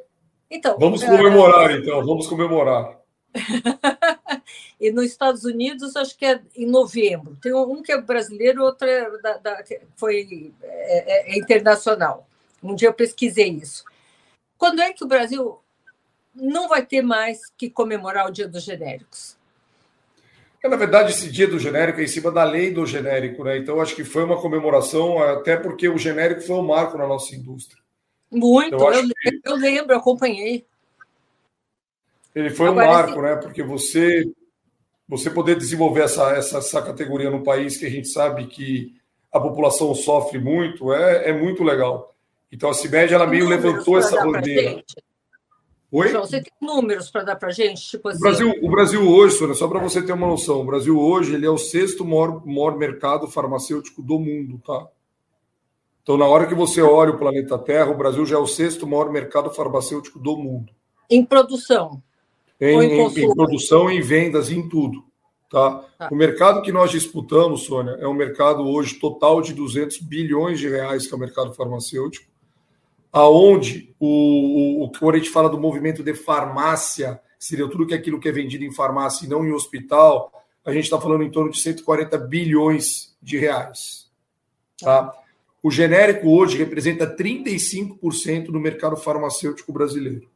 Então, 0.50 0.76
vamos 0.78 1.02
comemorar, 1.02 1.70
é... 1.70 1.78
então, 1.78 2.04
vamos 2.04 2.26
comemorar. 2.28 2.97
e 4.80 4.90
nos 4.90 5.06
Estados 5.06 5.44
Unidos, 5.44 5.96
acho 5.96 6.16
que 6.16 6.24
é 6.24 6.40
em 6.56 6.66
novembro. 6.66 7.36
Tem 7.40 7.52
um 7.54 7.82
que 7.82 7.92
é 7.92 8.00
brasileiro, 8.00 8.64
outro 8.64 8.88
é 8.88 9.18
da, 9.20 9.38
da, 9.38 9.64
foi, 9.96 10.52
é, 10.62 11.32
é, 11.32 11.34
é 11.34 11.38
internacional. 11.38 12.28
Um 12.62 12.74
dia 12.74 12.88
eu 12.88 12.94
pesquisei 12.94 13.48
isso. 13.48 13.84
Quando 14.56 14.80
é 14.80 14.92
que 14.92 15.04
o 15.04 15.08
Brasil 15.08 15.58
não 16.34 16.68
vai 16.68 16.84
ter 16.84 17.02
mais 17.02 17.40
que 17.56 17.70
comemorar 17.70 18.26
o 18.26 18.32
Dia 18.32 18.48
dos 18.48 18.64
Genéricos? 18.64 19.38
É, 20.62 20.68
na 20.68 20.76
verdade, 20.76 21.12
esse 21.12 21.30
dia 21.30 21.46
do 21.46 21.58
genérico 21.58 22.00
é 22.00 22.04
em 22.04 22.08
cima 22.08 22.32
da 22.32 22.42
lei 22.42 22.72
do 22.72 22.84
genérico, 22.84 23.44
né? 23.44 23.58
Então, 23.58 23.80
acho 23.80 23.94
que 23.94 24.04
foi 24.04 24.24
uma 24.24 24.40
comemoração, 24.40 25.22
até 25.22 25.56
porque 25.56 25.88
o 25.88 25.96
genérico 25.96 26.40
foi 26.40 26.56
um 26.56 26.66
marco 26.66 26.98
na 26.98 27.06
nossa 27.06 27.34
indústria. 27.34 27.80
Muito, 28.30 28.74
então, 28.74 28.92
eu, 28.92 29.08
que... 29.08 29.40
eu, 29.44 29.54
lembro, 29.54 29.92
eu 29.92 29.98
acompanhei. 29.98 30.66
Ele 32.38 32.50
foi 32.50 32.68
Agora, 32.68 32.86
um 32.86 32.92
marco, 32.92 33.22
né? 33.22 33.36
Porque 33.36 33.62
você 33.62 34.24
você 35.08 35.30
poder 35.30 35.56
desenvolver 35.56 36.02
essa, 36.02 36.30
essa, 36.36 36.58
essa 36.58 36.82
categoria 36.82 37.30
no 37.30 37.42
país 37.42 37.78
que 37.78 37.86
a 37.86 37.90
gente 37.90 38.08
sabe 38.08 38.46
que 38.46 38.94
a 39.32 39.40
população 39.40 39.94
sofre 39.94 40.38
muito 40.38 40.92
é, 40.92 41.30
é 41.30 41.32
muito 41.32 41.64
legal. 41.64 42.14
Então 42.52 42.70
a 42.70 42.74
CIMED 42.74 43.14
ela 43.14 43.26
meio 43.26 43.48
levantou 43.48 43.98
essa 43.98 44.22
bandeira. 44.22 44.84
Oi? 45.90 46.08
João, 46.08 46.26
você 46.26 46.42
tem 46.42 46.52
números 46.60 47.10
para 47.10 47.24
dar 47.24 47.36
para 47.36 47.48
a 47.48 47.52
gente? 47.52 47.80
Tipo 47.80 48.10
assim... 48.10 48.18
o, 48.18 48.20
Brasil, 48.20 48.54
o 48.62 48.70
Brasil 48.70 49.08
hoje, 49.08 49.36
Sônia, 49.36 49.54
só 49.54 49.66
para 49.66 49.80
você 49.80 50.02
ter 50.02 50.12
uma 50.12 50.26
noção, 50.26 50.60
o 50.60 50.66
Brasil 50.66 50.98
hoje 51.00 51.34
ele 51.34 51.46
é 51.46 51.50
o 51.50 51.56
sexto 51.56 52.04
maior, 52.04 52.46
maior 52.46 52.76
mercado 52.76 53.26
farmacêutico 53.26 54.02
do 54.02 54.18
mundo, 54.18 54.60
tá? 54.64 54.86
Então, 56.02 56.18
na 56.18 56.26
hora 56.26 56.46
que 56.46 56.54
você 56.54 56.82
olha 56.82 57.10
o 57.10 57.18
planeta 57.18 57.58
Terra, 57.58 57.90
o 57.90 57.96
Brasil 57.96 58.24
já 58.24 58.36
é 58.36 58.38
o 58.38 58.46
sexto 58.46 58.86
maior 58.86 59.10
mercado 59.10 59.50
farmacêutico 59.50 60.18
do 60.18 60.36
mundo. 60.36 60.72
Em 61.10 61.24
produção? 61.24 62.02
Em, 62.60 62.80
em, 62.80 63.06
em 63.06 63.34
produção, 63.34 63.90
em 63.90 64.00
vendas, 64.00 64.50
em 64.50 64.68
tudo. 64.68 65.04
Tá? 65.50 65.84
tá? 65.98 66.08
O 66.10 66.16
mercado 66.16 66.62
que 66.62 66.72
nós 66.72 66.90
disputamos, 66.90 67.62
Sônia, 67.62 67.92
é 68.00 68.06
um 68.06 68.14
mercado 68.14 68.66
hoje 68.66 68.94
total 68.94 69.40
de 69.40 69.54
200 69.54 69.98
bilhões 70.00 70.58
de 70.58 70.68
reais, 70.68 71.06
que 71.06 71.14
é 71.14 71.16
o 71.16 71.20
mercado 71.20 71.54
farmacêutico 71.54 72.28
aonde 73.12 73.94
o, 73.98 74.84
o, 74.84 74.92
quando 74.92 75.14
a 75.14 75.18
gente 75.18 75.30
fala 75.30 75.48
do 75.48 75.58
movimento 75.58 76.02
de 76.02 76.14
farmácia, 76.14 77.20
seria 77.38 77.68
tudo 77.68 77.86
que 77.86 77.94
é 77.94 77.96
aquilo 77.96 78.20
que 78.20 78.28
é 78.28 78.32
vendido 78.32 78.64
em 78.64 78.72
farmácia 78.72 79.24
e 79.24 79.28
não 79.28 79.44
em 79.44 79.52
hospital, 79.52 80.32
a 80.64 80.72
gente 80.72 80.84
está 80.84 81.00
falando 81.00 81.22
em 81.22 81.30
torno 81.30 81.50
de 81.50 81.60
140 81.60 82.18
bilhões 82.18 83.16
de 83.22 83.38
reais. 83.38 84.10
Tá? 84.80 85.12
O 85.62 85.70
genérico 85.70 86.28
hoje 86.28 86.56
representa 86.58 87.06
35% 87.16 88.46
do 88.46 88.60
mercado 88.60 88.96
farmacêutico 88.96 89.72
brasileiro. 89.72 90.28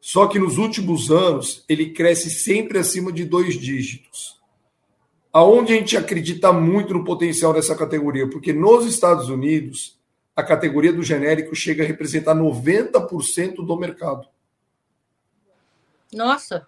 Só 0.00 0.26
que 0.26 0.38
nos 0.38 0.58
últimos 0.58 1.10
anos 1.10 1.64
ele 1.68 1.90
cresce 1.90 2.30
sempre 2.30 2.78
acima 2.78 3.12
de 3.12 3.24
dois 3.24 3.54
dígitos. 3.54 4.38
Aonde 5.32 5.72
a 5.72 5.76
gente 5.76 5.96
acredita 5.96 6.52
muito 6.52 6.94
no 6.94 7.04
potencial 7.04 7.52
dessa 7.52 7.74
categoria? 7.76 8.28
Porque 8.28 8.52
nos 8.52 8.86
Estados 8.86 9.28
Unidos 9.28 9.98
a 10.34 10.42
categoria 10.42 10.92
do 10.92 11.02
genérico 11.02 11.54
chega 11.54 11.82
a 11.82 11.86
representar 11.86 12.34
90% 12.34 13.56
do 13.56 13.76
mercado. 13.76 14.28
Nossa! 16.12 16.66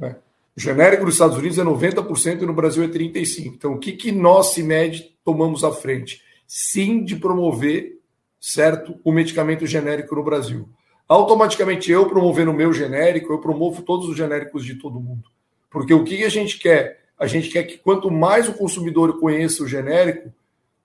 É. 0.00 0.16
O 0.56 0.60
genérico 0.60 1.04
dos 1.04 1.14
Estados 1.14 1.38
Unidos 1.38 1.58
é 1.58 1.62
90% 1.62 2.42
e 2.42 2.46
no 2.46 2.52
Brasil 2.52 2.82
é 2.82 2.88
35%. 2.88 3.46
Então, 3.46 3.72
o 3.74 3.78
que, 3.78 3.92
que 3.92 4.12
nós, 4.12 4.52
CIMED, 4.52 5.16
tomamos 5.24 5.64
à 5.64 5.72
frente? 5.72 6.22
Sim, 6.46 7.04
de 7.04 7.16
promover, 7.16 7.98
certo, 8.40 9.00
o 9.02 9.12
medicamento 9.12 9.64
genérico 9.64 10.14
no 10.14 10.24
Brasil. 10.24 10.68
Automaticamente, 11.12 11.92
eu 11.92 12.08
promovendo 12.08 12.52
o 12.52 12.54
meu 12.54 12.72
genérico, 12.72 13.34
eu 13.34 13.38
promovo 13.38 13.82
todos 13.82 14.08
os 14.08 14.16
genéricos 14.16 14.64
de 14.64 14.76
todo 14.76 14.98
mundo. 14.98 15.24
Porque 15.68 15.92
o 15.92 16.04
que 16.04 16.24
a 16.24 16.28
gente 16.30 16.58
quer? 16.58 17.02
A 17.18 17.26
gente 17.26 17.50
quer 17.50 17.64
que 17.64 17.76
quanto 17.76 18.10
mais 18.10 18.48
o 18.48 18.54
consumidor 18.54 19.20
conheça 19.20 19.62
o 19.62 19.68
genérico, 19.68 20.32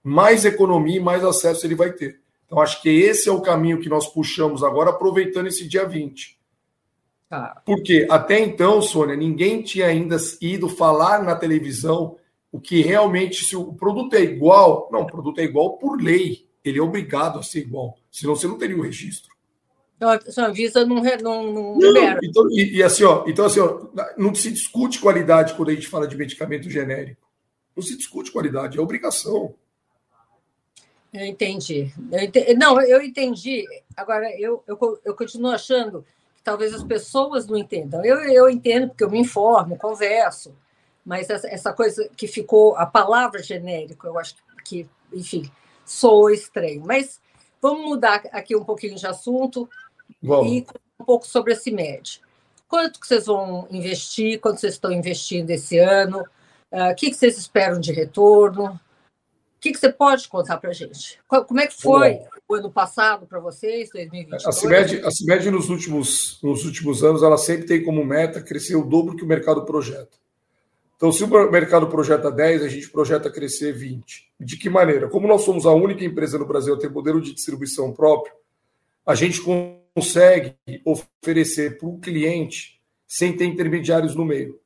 mais 0.03 0.43
economia 0.43 0.97
e 0.97 0.99
mais 0.99 1.23
acesso 1.23 1.65
ele 1.65 1.75
vai 1.75 1.93
ter. 1.93 2.19
Então, 2.45 2.59
acho 2.59 2.81
que 2.81 2.89
esse 2.89 3.29
é 3.29 3.31
o 3.31 3.39
caminho 3.39 3.79
que 3.79 3.87
nós 3.87 4.05
puxamos 4.05 4.65
agora, 4.65 4.89
aproveitando 4.89 5.47
esse 5.47 5.65
dia 5.65 5.85
20. 5.85 6.37
Ah. 7.31 7.61
Porque 7.65 8.05
até 8.09 8.37
então, 8.37 8.81
Sônia, 8.81 9.15
ninguém 9.15 9.61
tinha 9.61 9.87
ainda 9.87 10.17
ido 10.41 10.67
falar 10.67 11.23
na 11.23 11.37
televisão 11.37 12.17
o 12.51 12.59
que 12.59 12.81
realmente, 12.81 13.45
se 13.45 13.55
o 13.55 13.71
produto 13.71 14.13
é 14.13 14.23
igual, 14.23 14.89
não, 14.91 15.03
o 15.03 15.07
produto 15.07 15.39
é 15.39 15.45
igual 15.45 15.77
por 15.77 16.01
lei. 16.01 16.45
Ele 16.65 16.79
é 16.79 16.83
obrigado 16.83 17.39
a 17.39 17.43
ser 17.43 17.59
igual. 17.59 17.97
Senão 18.11 18.35
você 18.35 18.45
não 18.45 18.57
teria 18.57 18.77
o 18.77 18.81
registro. 18.81 19.36
Então, 19.97 20.09
a 20.09 20.47
Anvisa 20.47 20.85
não, 20.85 21.01
não, 21.01 21.53
não 21.53 21.79
libera. 21.79 22.19
Então, 22.23 22.47
e, 22.51 22.77
e, 22.77 22.83
assim, 22.83 23.03
ó, 23.03 23.23
então, 23.27 23.45
assim, 23.45 23.59
ó, 23.59 23.87
não 24.15 24.33
se 24.35 24.51
discute 24.51 24.99
qualidade 24.99 25.55
quando 25.55 25.69
a 25.69 25.73
gente 25.73 25.87
fala 25.87 26.07
de 26.07 26.15
medicamento 26.15 26.69
genérico. 26.69 27.27
Não 27.75 27.81
se 27.83 27.97
discute 27.97 28.31
qualidade, 28.31 28.77
é 28.77 28.81
obrigação. 28.81 29.55
Eu 31.11 31.25
entendi. 31.25 31.91
eu 32.11 32.19
entendi. 32.19 32.53
Não, 32.53 32.79
eu 32.81 33.01
entendi. 33.01 33.65
Agora, 33.95 34.29
eu, 34.39 34.63
eu, 34.67 34.99
eu 35.03 35.15
continuo 35.15 35.51
achando 35.51 36.05
que 36.35 36.43
talvez 36.43 36.75
as 36.75 36.83
pessoas 36.83 37.47
não 37.47 37.57
entendam. 37.57 38.05
Eu, 38.05 38.17
eu 38.19 38.49
entendo 38.49 38.89
porque 38.89 39.03
eu 39.03 39.09
me 39.09 39.19
informo, 39.19 39.77
converso, 39.77 40.55
mas 41.03 41.27
essa, 41.29 41.47
essa 41.47 41.73
coisa 41.73 42.07
que 42.15 42.27
ficou, 42.27 42.75
a 42.75 42.85
palavra 42.85 43.41
genérico, 43.41 44.05
eu 44.05 44.19
acho 44.19 44.35
que, 44.63 44.87
enfim, 45.11 45.49
soa 45.83 46.33
estranho. 46.33 46.83
Mas 46.85 47.19
vamos 47.59 47.83
mudar 47.83 48.21
aqui 48.31 48.55
um 48.55 48.63
pouquinho 48.63 48.95
de 48.95 49.07
assunto 49.07 49.67
vamos. 50.21 50.51
e 50.51 50.65
um 50.99 51.05
pouco 51.05 51.27
sobre 51.27 51.53
a 51.53 51.55
CIMED. 51.55 52.21
Quanto 52.67 52.99
que 52.99 53.07
vocês 53.07 53.25
vão 53.25 53.67
investir? 53.71 54.39
Quanto 54.39 54.59
vocês 54.59 54.73
estão 54.73 54.91
investindo 54.91 55.49
esse 55.49 55.77
ano? 55.77 56.19
Uh, 56.71 56.91
o 56.91 56.95
que, 56.95 57.09
que 57.09 57.15
vocês 57.15 57.37
esperam 57.37 57.79
de 57.79 57.93
retorno? 57.93 58.79
O 59.57 59.59
que, 59.59 59.71
que 59.71 59.79
você 59.79 59.91
pode 59.91 60.27
contar 60.27 60.57
para 60.57 60.69
a 60.69 60.73
gente? 60.73 61.19
Como 61.27 61.59
é 61.59 61.65
que 61.65 61.81
foi 61.81 62.19
o 62.47 62.55
ano 62.55 62.71
passado 62.71 63.25
para 63.25 63.39
vocês, 63.39 63.89
2022? 63.91 64.45
A 64.45 64.51
CIMED, 64.51 65.01
a 65.03 65.11
CIMED 65.11 65.49
nos, 65.49 65.69
últimos, 65.69 66.39
nos 66.43 66.63
últimos 66.63 67.03
anos, 67.03 67.23
ela 67.23 67.37
sempre 67.37 67.65
tem 67.65 67.83
como 67.83 68.05
meta 68.05 68.41
crescer 68.41 68.75
o 68.75 68.83
dobro 68.83 69.15
que 69.15 69.23
o 69.23 69.27
mercado 69.27 69.65
projeta. 69.65 70.17
Então, 70.95 71.11
se 71.11 71.23
o 71.23 71.51
mercado 71.51 71.87
projeta 71.87 72.31
10, 72.31 72.63
a 72.63 72.67
gente 72.67 72.89
projeta 72.89 73.29
crescer 73.29 73.71
20. 73.71 74.31
De 74.39 74.57
que 74.57 74.69
maneira? 74.69 75.07
Como 75.07 75.27
nós 75.27 75.43
somos 75.43 75.65
a 75.65 75.71
única 75.71 76.03
empresa 76.03 76.37
no 76.37 76.45
Brasil 76.45 76.73
a 76.73 76.79
ter 76.79 76.89
modelo 76.89 77.21
de 77.21 77.33
distribuição 77.33 77.91
próprio, 77.93 78.33
a 79.05 79.15
gente 79.15 79.41
consegue 79.97 80.55
oferecer 80.85 81.79
para 81.79 81.87
o 81.87 81.97
cliente 81.97 82.79
sem 83.07 83.35
ter 83.35 83.45
intermediários 83.45 84.13
no 84.13 84.23
meio. 84.23 84.59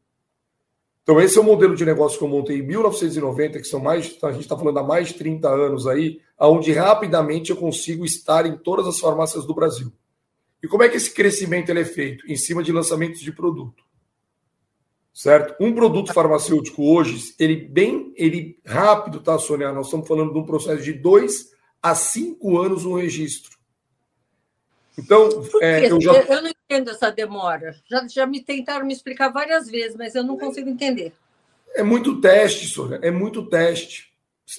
Então, 1.03 1.21
esse 1.21 1.37
é 1.37 1.41
o 1.41 1.43
modelo 1.43 1.73
de 1.73 1.85
negócio 1.85 2.17
que 2.17 2.23
eu 2.23 2.27
montei 2.27 2.59
em 2.59 2.67
1990, 2.67 3.59
que 3.59 3.63
são 3.63 3.79
mais, 3.79 4.17
a 4.21 4.31
gente 4.33 4.41
está 4.41 4.57
falando 4.57 4.79
há 4.79 4.83
mais 4.83 5.07
de 5.07 5.13
30 5.13 5.47
anos 5.47 5.87
aí, 5.87 6.19
onde 6.37 6.73
rapidamente 6.73 7.49
eu 7.49 7.55
consigo 7.55 8.03
estar 8.03 8.45
em 8.45 8.57
todas 8.57 8.85
as 8.85 8.99
farmácias 8.99 9.45
do 9.45 9.55
Brasil. 9.55 9.89
E 10.61 10.67
como 10.67 10.83
é 10.83 10.89
que 10.89 10.97
esse 10.97 11.13
crescimento 11.13 11.71
é 11.71 11.85
feito? 11.85 12.29
Em 12.29 12.35
cima 12.35 12.61
de 12.61 12.73
lançamentos 12.73 13.21
de 13.21 13.31
produto. 13.31 13.85
Certo? 15.13 15.55
Um 15.63 15.73
produto 15.73 16.13
farmacêutico 16.13 16.83
hoje, 16.93 17.33
ele 17.39 17.55
bem, 17.55 18.13
ele 18.17 18.59
rápido, 18.65 19.21
tá, 19.21 19.39
Sônia? 19.39 19.71
Nós 19.71 19.85
estamos 19.85 20.07
falando 20.07 20.33
de 20.33 20.39
um 20.39 20.45
processo 20.45 20.83
de 20.83 20.91
dois 20.91 21.51
a 21.81 21.95
cinco 21.95 22.59
anos 22.59 22.83
no 22.83 22.97
registro. 22.97 23.60
Então, 24.97 25.29
é, 25.61 25.89
eu, 25.89 26.01
já... 26.01 26.11
eu 26.11 26.41
não 26.41 26.49
entendo 26.49 26.89
essa 26.89 27.09
demora. 27.11 27.75
Já, 27.89 28.07
já 28.07 28.25
me 28.25 28.41
tentaram 28.43 28.85
me 28.85 28.93
explicar 28.93 29.29
várias 29.29 29.69
vezes, 29.69 29.95
mas 29.95 30.15
eu 30.15 30.23
não 30.23 30.37
consigo 30.37 30.69
entender. 30.69 31.13
É 31.73 31.83
muito 31.83 32.19
teste, 32.19 32.67
Sônia, 32.67 32.99
é 33.01 33.09
muito 33.09 33.47
teste. 33.47 34.11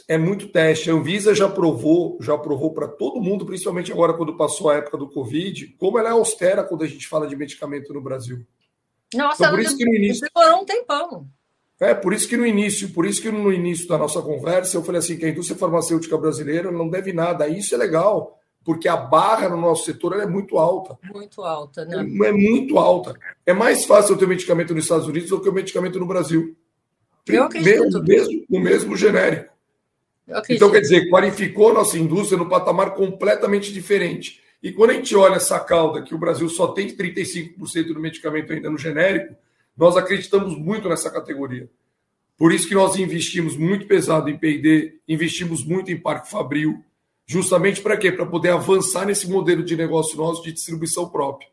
É 0.09 0.17
muito 0.17 0.49
teste. 0.49 0.91
A 0.91 0.95
Anvisa 0.95 1.35
já 1.35 1.49
provou, 1.49 2.17
já 2.21 2.39
provou 2.39 2.73
para 2.73 2.89
todo 2.89 3.21
mundo, 3.21 3.45
principalmente 3.45 3.93
agora 3.93 4.15
quando 4.15 4.37
passou 4.37 4.71
a 4.71 4.77
época 4.77 4.97
do 4.97 5.09
Covid, 5.09 5.67
como 5.79 5.99
ela 5.99 6.09
é 6.09 6.13
austera 6.13 6.65
quando 6.65 6.83
a 6.83 6.87
gente 6.87 7.07
fala 7.07 7.27
de 7.27 7.37
medicamento 7.37 7.93
no 7.93 8.01
Brasil. 8.01 8.47
Nossa, 9.15 9.43
então, 9.43 9.51
por 9.55 9.61
isso 9.61 9.77
que 9.77 9.85
no 9.85 9.95
início 9.95 10.27
demorou 10.33 10.63
um 10.63 10.65
tempão. 10.65 11.29
É, 11.79 11.93
por 11.93 12.15
isso 12.15 12.27
que 12.27 12.37
no 12.37 12.47
início, 12.47 12.89
por 12.91 13.05
isso 13.05 13.21
que 13.21 13.31
no 13.31 13.53
início 13.53 13.87
da 13.87 13.99
nossa 13.99 14.23
conversa 14.23 14.77
eu 14.77 14.85
falei 14.85 15.01
assim 15.01 15.19
que 15.19 15.27
a 15.27 15.29
indústria 15.29 15.59
farmacêutica 15.59 16.17
brasileira 16.17 16.71
não 16.71 16.89
deve 16.89 17.13
nada. 17.13 17.47
Isso 17.49 17.75
é 17.75 17.79
legal 17.79 18.41
porque 18.65 18.89
a 18.89 18.97
barra 18.97 19.49
no 19.49 19.61
nosso 19.61 19.85
setor 19.85 20.21
é 20.21 20.27
muito 20.27 20.59
alta. 20.59 20.97
Muito 21.13 21.43
alta, 21.43 21.85
né? 21.85 21.97
É, 21.97 22.29
é, 22.29 22.33
muito 22.33 22.79
alta. 22.79 23.19
É 23.45 23.53
mais 23.53 23.85
fácil 23.85 24.15
eu 24.15 24.19
ter 24.19 24.29
medicamento 24.29 24.75
nos 24.75 24.85
Estados 24.85 25.07
Unidos 25.07 25.31
do 25.31 25.41
que 25.41 25.49
o 25.49 25.53
medicamento 25.53 25.99
no 25.99 26.07
Brasil. 26.07 26.57
Eu 27.27 27.45
acredito. 27.45 27.83
Mesmo, 27.83 28.03
mesmo, 28.03 28.47
o 28.51 28.61
mesmo 28.61 28.97
genérico. 28.97 29.53
Então, 30.49 30.71
quer 30.71 30.81
dizer, 30.81 31.11
qualificou 31.11 31.75
nossa 31.75 31.99
indústria 31.99 32.39
no 32.39 32.49
patamar 32.49 32.95
completamente 32.95 33.73
diferente. 33.73 34.41
E 34.63 34.71
quando 34.71 34.91
a 34.91 34.95
gente 34.95 35.15
olha 35.17 35.37
essa 35.37 35.59
cauda, 35.59 36.03
que 36.03 36.15
o 36.15 36.19
Brasil 36.19 36.49
só 36.49 36.69
tem 36.69 36.89
35% 36.89 37.93
do 37.93 38.01
medicamento 38.01 38.53
ainda 38.53 38.71
no 38.71 38.79
genérico, 38.79 39.35
nós 39.77 39.97
acreditamos 39.97 40.57
muito 40.57 40.89
nessa 40.89 41.11
categoria. 41.11 41.69
Por 42.39 42.53
isso 42.53 42.69
que 42.69 42.75
nós 42.75 42.97
investimos 42.97 43.57
muito 43.57 43.87
pesado 43.87 44.31
em 44.31 44.39
P&D, 44.39 45.01
investimos 45.09 45.65
muito 45.65 45.91
em 45.91 45.97
Parque 45.97 46.31
Fabril, 46.31 46.85
justamente 47.33 47.81
para 47.81 47.97
quê? 47.97 48.13
Para 48.13 48.27
poder 48.27 48.51
avançar 48.51 49.07
nesse 49.07 49.29
modelo 49.29 49.65
de 49.65 49.75
negócio 49.75 50.17
nosso 50.17 50.43
de 50.43 50.53
distribuição 50.53 51.09
própria. 51.09 51.49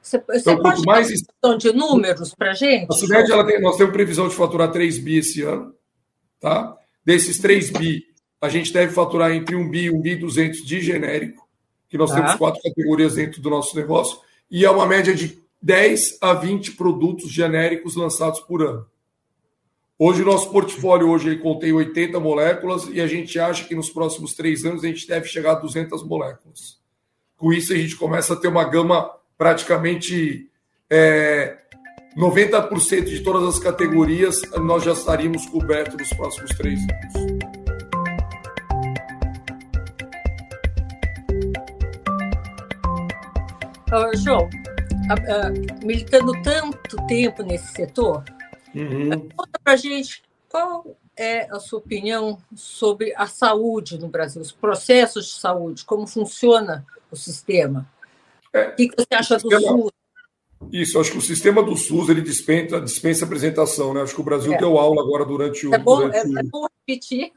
Você, 0.00 0.18
você 0.18 0.38
então, 0.38 0.62
pode 0.62 0.82
mais 0.84 1.08
dar 1.42 1.56
de 1.56 1.72
números 1.72 2.34
para 2.34 2.52
a 2.52 2.54
gente? 2.54 2.86
A 2.90 2.94
Sumed, 2.94 3.32
ela 3.32 3.44
tem, 3.44 3.60
nós 3.60 3.76
temos 3.76 3.92
previsão 3.92 4.28
de 4.28 4.34
faturar 4.34 4.70
3 4.70 4.98
bi 4.98 5.16
esse 5.16 5.42
ano. 5.42 5.74
Tá? 6.40 6.76
Desses 7.04 7.38
3 7.38 7.70
bi, 7.70 8.04
a 8.40 8.48
gente 8.48 8.72
deve 8.72 8.92
faturar 8.92 9.32
entre 9.32 9.56
1 9.56 9.70
bi 9.70 9.84
e 9.84 9.90
1 9.90 10.00
bi 10.00 10.14
200 10.14 10.64
de 10.64 10.80
genérico, 10.80 11.48
que 11.88 11.98
nós 11.98 12.10
tá. 12.10 12.16
temos 12.16 12.34
quatro 12.36 12.62
categorias 12.62 13.14
dentro 13.14 13.40
do 13.40 13.50
nosso 13.50 13.74
negócio, 13.74 14.18
e 14.50 14.64
é 14.64 14.70
uma 14.70 14.86
média 14.86 15.14
de 15.14 15.42
10 15.60 16.18
a 16.20 16.34
20 16.34 16.72
produtos 16.72 17.32
genéricos 17.32 17.96
lançados 17.96 18.40
por 18.40 18.62
ano. 18.62 18.86
Hoje 19.96 20.22
o 20.22 20.24
nosso 20.24 20.50
portfólio 20.50 21.08
hoje 21.08 21.36
contém 21.36 21.72
80 21.72 22.18
moléculas 22.18 22.88
e 22.88 23.00
a 23.00 23.06
gente 23.06 23.38
acha 23.38 23.64
que 23.64 23.76
nos 23.76 23.88
próximos 23.88 24.34
três 24.34 24.64
anos 24.64 24.82
a 24.82 24.88
gente 24.88 25.06
deve 25.06 25.28
chegar 25.28 25.52
a 25.52 25.54
200 25.54 26.02
moléculas. 26.04 26.80
Com 27.36 27.52
isso 27.52 27.72
a 27.72 27.76
gente 27.76 27.94
começa 27.94 28.32
a 28.32 28.36
ter 28.36 28.48
uma 28.48 28.64
gama 28.64 29.08
praticamente 29.38 30.50
é, 30.90 31.58
90% 32.16 33.04
de 33.04 33.20
todas 33.20 33.48
as 33.48 33.60
categorias 33.60 34.42
nós 34.56 34.82
já 34.82 34.94
estaríamos 34.94 35.46
cobertos 35.46 35.96
nos 35.96 36.08
próximos 36.08 36.50
três 36.56 36.80
anos. 36.80 37.44
Uh, 43.92 44.16
João, 44.16 44.48
uh, 44.48 45.86
militando 45.86 46.32
tanto 46.42 46.96
tempo 47.06 47.44
nesse 47.44 47.68
setor, 47.74 48.24
Uhum. 48.74 49.28
Conta 49.36 49.60
para 49.62 49.76
gente 49.76 50.22
qual 50.48 50.96
é 51.16 51.48
a 51.50 51.60
sua 51.60 51.78
opinião 51.78 52.38
sobre 52.54 53.14
a 53.16 53.26
saúde 53.26 53.98
no 53.98 54.08
Brasil, 54.08 54.40
os 54.42 54.52
processos 54.52 55.26
de 55.26 55.32
saúde, 55.32 55.84
como 55.84 56.06
funciona 56.06 56.84
o 57.10 57.16
sistema. 57.16 57.88
É, 58.52 58.68
o 58.68 58.76
que 58.76 58.90
você 58.96 59.14
acha 59.14 59.36
do 59.36 59.50
sistema, 59.50 59.78
SUS? 59.78 59.90
Isso, 60.72 61.00
acho 61.00 61.12
que 61.12 61.18
o 61.18 61.22
sistema 61.22 61.62
do 61.62 61.76
SUS 61.76 62.08
ele 62.08 62.22
dispensa, 62.22 62.80
dispensa 62.80 63.24
apresentação, 63.24 63.92
né? 63.92 64.02
Acho 64.02 64.14
que 64.14 64.20
o 64.20 64.24
Brasil 64.24 64.52
é. 64.54 64.58
deu 64.58 64.78
aula 64.78 65.02
agora 65.02 65.24
durante 65.24 65.66
o. 65.66 65.74
É 65.74 65.78
bom, 65.78 65.96
durante 65.96 66.16
é, 66.16 66.22
o... 66.22 66.38
é 66.38 66.42
bom 66.42 66.66
repetir. 66.86 67.32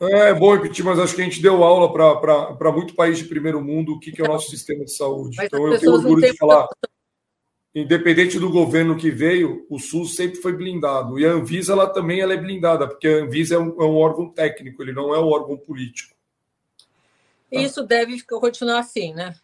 É, 0.00 0.28
é 0.30 0.34
bom 0.34 0.54
repetir, 0.54 0.84
mas 0.84 0.98
acho 0.98 1.14
que 1.14 1.22
a 1.22 1.24
gente 1.24 1.42
deu 1.42 1.64
aula 1.64 1.92
para 1.92 2.72
muito 2.72 2.94
país 2.94 3.18
de 3.18 3.24
primeiro 3.24 3.60
mundo 3.62 3.94
o 3.94 3.98
que, 3.98 4.12
que 4.12 4.20
é 4.20 4.24
o 4.24 4.28
nosso 4.28 4.50
sistema 4.50 4.84
de 4.84 4.94
saúde. 4.94 5.36
Mas 5.36 5.46
então 5.46 5.66
eu 5.66 5.78
tenho 5.78 5.92
orgulho 5.92 6.22
de 6.22 6.36
falar 6.36 6.68
independente 7.74 8.38
do 8.38 8.50
governo 8.50 8.96
que 8.96 9.10
veio, 9.10 9.66
o 9.68 9.78
SUS 9.78 10.16
sempre 10.16 10.40
foi 10.40 10.52
blindado. 10.52 11.18
E 11.18 11.26
a 11.26 11.32
Anvisa 11.32 11.72
ela 11.72 11.86
também 11.86 12.20
ela 12.20 12.34
é 12.34 12.36
blindada, 12.36 12.86
porque 12.86 13.06
a 13.06 13.24
Anvisa 13.24 13.56
é 13.56 13.58
um, 13.58 13.80
é 13.80 13.84
um 13.84 13.96
órgão 13.96 14.28
técnico, 14.28 14.82
ele 14.82 14.92
não 14.92 15.14
é 15.14 15.18
um 15.18 15.26
órgão 15.26 15.56
político. 15.56 16.14
Tá? 17.52 17.60
Isso 17.60 17.82
deve 17.82 18.22
continuar 18.22 18.80
assim, 18.80 19.14
né? 19.14 19.34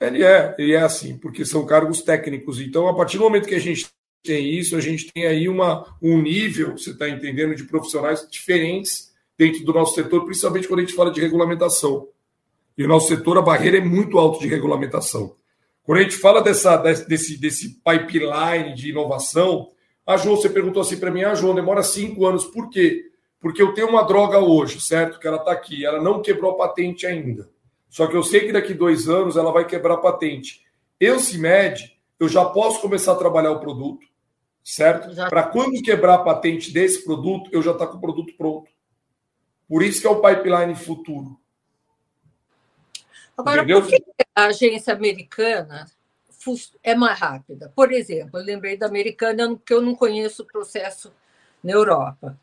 Ele 0.00 0.22
é, 0.22 0.54
ele 0.58 0.72
é 0.72 0.82
assim, 0.82 1.16
porque 1.16 1.44
são 1.44 1.64
cargos 1.64 2.02
técnicos. 2.02 2.60
Então, 2.60 2.86
a 2.86 2.94
partir 2.94 3.16
do 3.16 3.24
momento 3.24 3.48
que 3.48 3.54
a 3.54 3.60
gente 3.60 3.86
tem 4.22 4.50
isso, 4.50 4.76
a 4.76 4.80
gente 4.80 5.10
tem 5.12 5.26
aí 5.26 5.48
uma, 5.48 5.96
um 6.02 6.20
nível, 6.20 6.76
você 6.76 6.90
está 6.90 7.08
entendendo, 7.08 7.54
de 7.54 7.64
profissionais 7.64 8.26
diferentes 8.30 9.14
dentro 9.38 9.64
do 9.64 9.72
nosso 9.72 9.94
setor, 9.94 10.24
principalmente 10.24 10.68
quando 10.68 10.80
a 10.80 10.82
gente 10.82 10.94
fala 10.94 11.10
de 11.10 11.20
regulamentação. 11.20 12.08
E 12.76 12.84
o 12.84 12.88
nosso 12.88 13.08
setor, 13.08 13.38
a 13.38 13.42
barreira 13.42 13.78
é 13.78 13.80
muito 13.80 14.18
alta 14.18 14.40
de 14.40 14.48
regulamentação. 14.48 15.34
Quando 15.86 16.00
a 16.00 16.02
gente 16.02 16.16
fala 16.16 16.42
dessa, 16.42 16.76
desse, 16.76 17.40
desse 17.40 17.80
pipeline 17.80 18.74
de 18.74 18.90
inovação, 18.90 19.70
a 20.04 20.16
João, 20.16 20.36
você 20.36 20.50
perguntou 20.50 20.82
assim 20.82 20.98
para 20.98 21.12
mim, 21.12 21.22
ah, 21.22 21.34
João, 21.34 21.54
demora 21.54 21.84
cinco 21.84 22.26
anos, 22.26 22.44
por 22.44 22.68
quê? 22.68 23.04
Porque 23.40 23.62
eu 23.62 23.72
tenho 23.72 23.88
uma 23.88 24.02
droga 24.02 24.40
hoje, 24.40 24.80
certo? 24.80 25.20
Que 25.20 25.28
ela 25.28 25.36
está 25.36 25.52
aqui, 25.52 25.86
ela 25.86 26.02
não 26.02 26.20
quebrou 26.20 26.50
a 26.50 26.56
patente 26.56 27.06
ainda. 27.06 27.48
Só 27.88 28.08
que 28.08 28.16
eu 28.16 28.24
sei 28.24 28.40
que 28.40 28.52
daqui 28.52 28.74
dois 28.74 29.08
anos 29.08 29.36
ela 29.36 29.52
vai 29.52 29.64
quebrar 29.64 29.94
a 29.94 29.98
patente. 29.98 30.60
Eu, 30.98 31.20
se 31.20 31.38
mede, 31.38 31.96
eu 32.18 32.28
já 32.28 32.44
posso 32.44 32.80
começar 32.80 33.12
a 33.12 33.16
trabalhar 33.16 33.52
o 33.52 33.60
produto, 33.60 34.04
certo? 34.64 35.14
Para 35.28 35.44
quando 35.44 35.80
quebrar 35.82 36.14
a 36.14 36.24
patente 36.24 36.72
desse 36.72 37.04
produto, 37.04 37.48
eu 37.52 37.62
já 37.62 37.70
estou 37.70 37.86
tá 37.86 37.92
com 37.92 37.98
o 37.98 38.00
produto 38.00 38.34
pronto. 38.36 38.68
Por 39.68 39.84
isso 39.84 40.00
que 40.00 40.06
é 40.06 40.10
o 40.10 40.20
pipeline 40.20 40.74
futuro. 40.74 41.38
Agora, 43.36 43.58
Entendeu? 43.58 43.82
por 43.82 43.90
que 43.90 44.04
a 44.34 44.46
agência 44.46 44.94
americana 44.94 45.86
é 46.82 46.94
mais 46.94 47.18
rápida? 47.18 47.72
Por 47.74 47.92
exemplo, 47.92 48.38
eu 48.38 48.44
lembrei 48.44 48.76
da 48.76 48.86
americana, 48.86 49.58
que 49.64 49.74
eu 49.74 49.82
não 49.82 49.94
conheço 49.94 50.42
o 50.42 50.46
processo 50.46 51.12
na 51.62 51.72
Europa. 51.72 52.38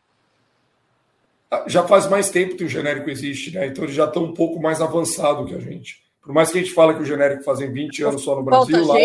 Ah, 1.49 1.63
já 1.67 1.87
faz 1.87 2.07
mais 2.07 2.29
tempo 2.29 2.55
que 2.55 2.63
o 2.63 2.69
genérico 2.69 3.09
existe, 3.09 3.51
né? 3.51 3.67
Então 3.67 3.83
eles 3.83 3.95
já 3.95 4.05
estão 4.05 4.23
um 4.23 4.33
pouco 4.33 4.61
mais 4.61 4.81
avançado 4.81 5.45
que 5.45 5.55
a 5.55 5.59
gente. 5.59 6.03
Por 6.21 6.33
mais 6.33 6.51
que 6.51 6.57
a 6.57 6.61
gente 6.61 6.73
fale 6.73 6.95
que 6.95 7.01
o 7.01 7.05
genérico 7.05 7.43
fazem 7.43 7.71
20 7.71 8.03
anos 8.03 8.23
só 8.23 8.35
no 8.35 8.43
Brasil, 8.43 8.85
lá. 8.85 8.95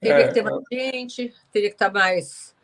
Teria 0.00 0.20
é, 0.20 0.28
que 0.28 0.34
ter 0.34 0.42
mais 0.42 0.62
gente, 0.72 1.34
teria 1.50 1.68
que 1.70 1.74
estar 1.74 1.92
mais 1.92 2.54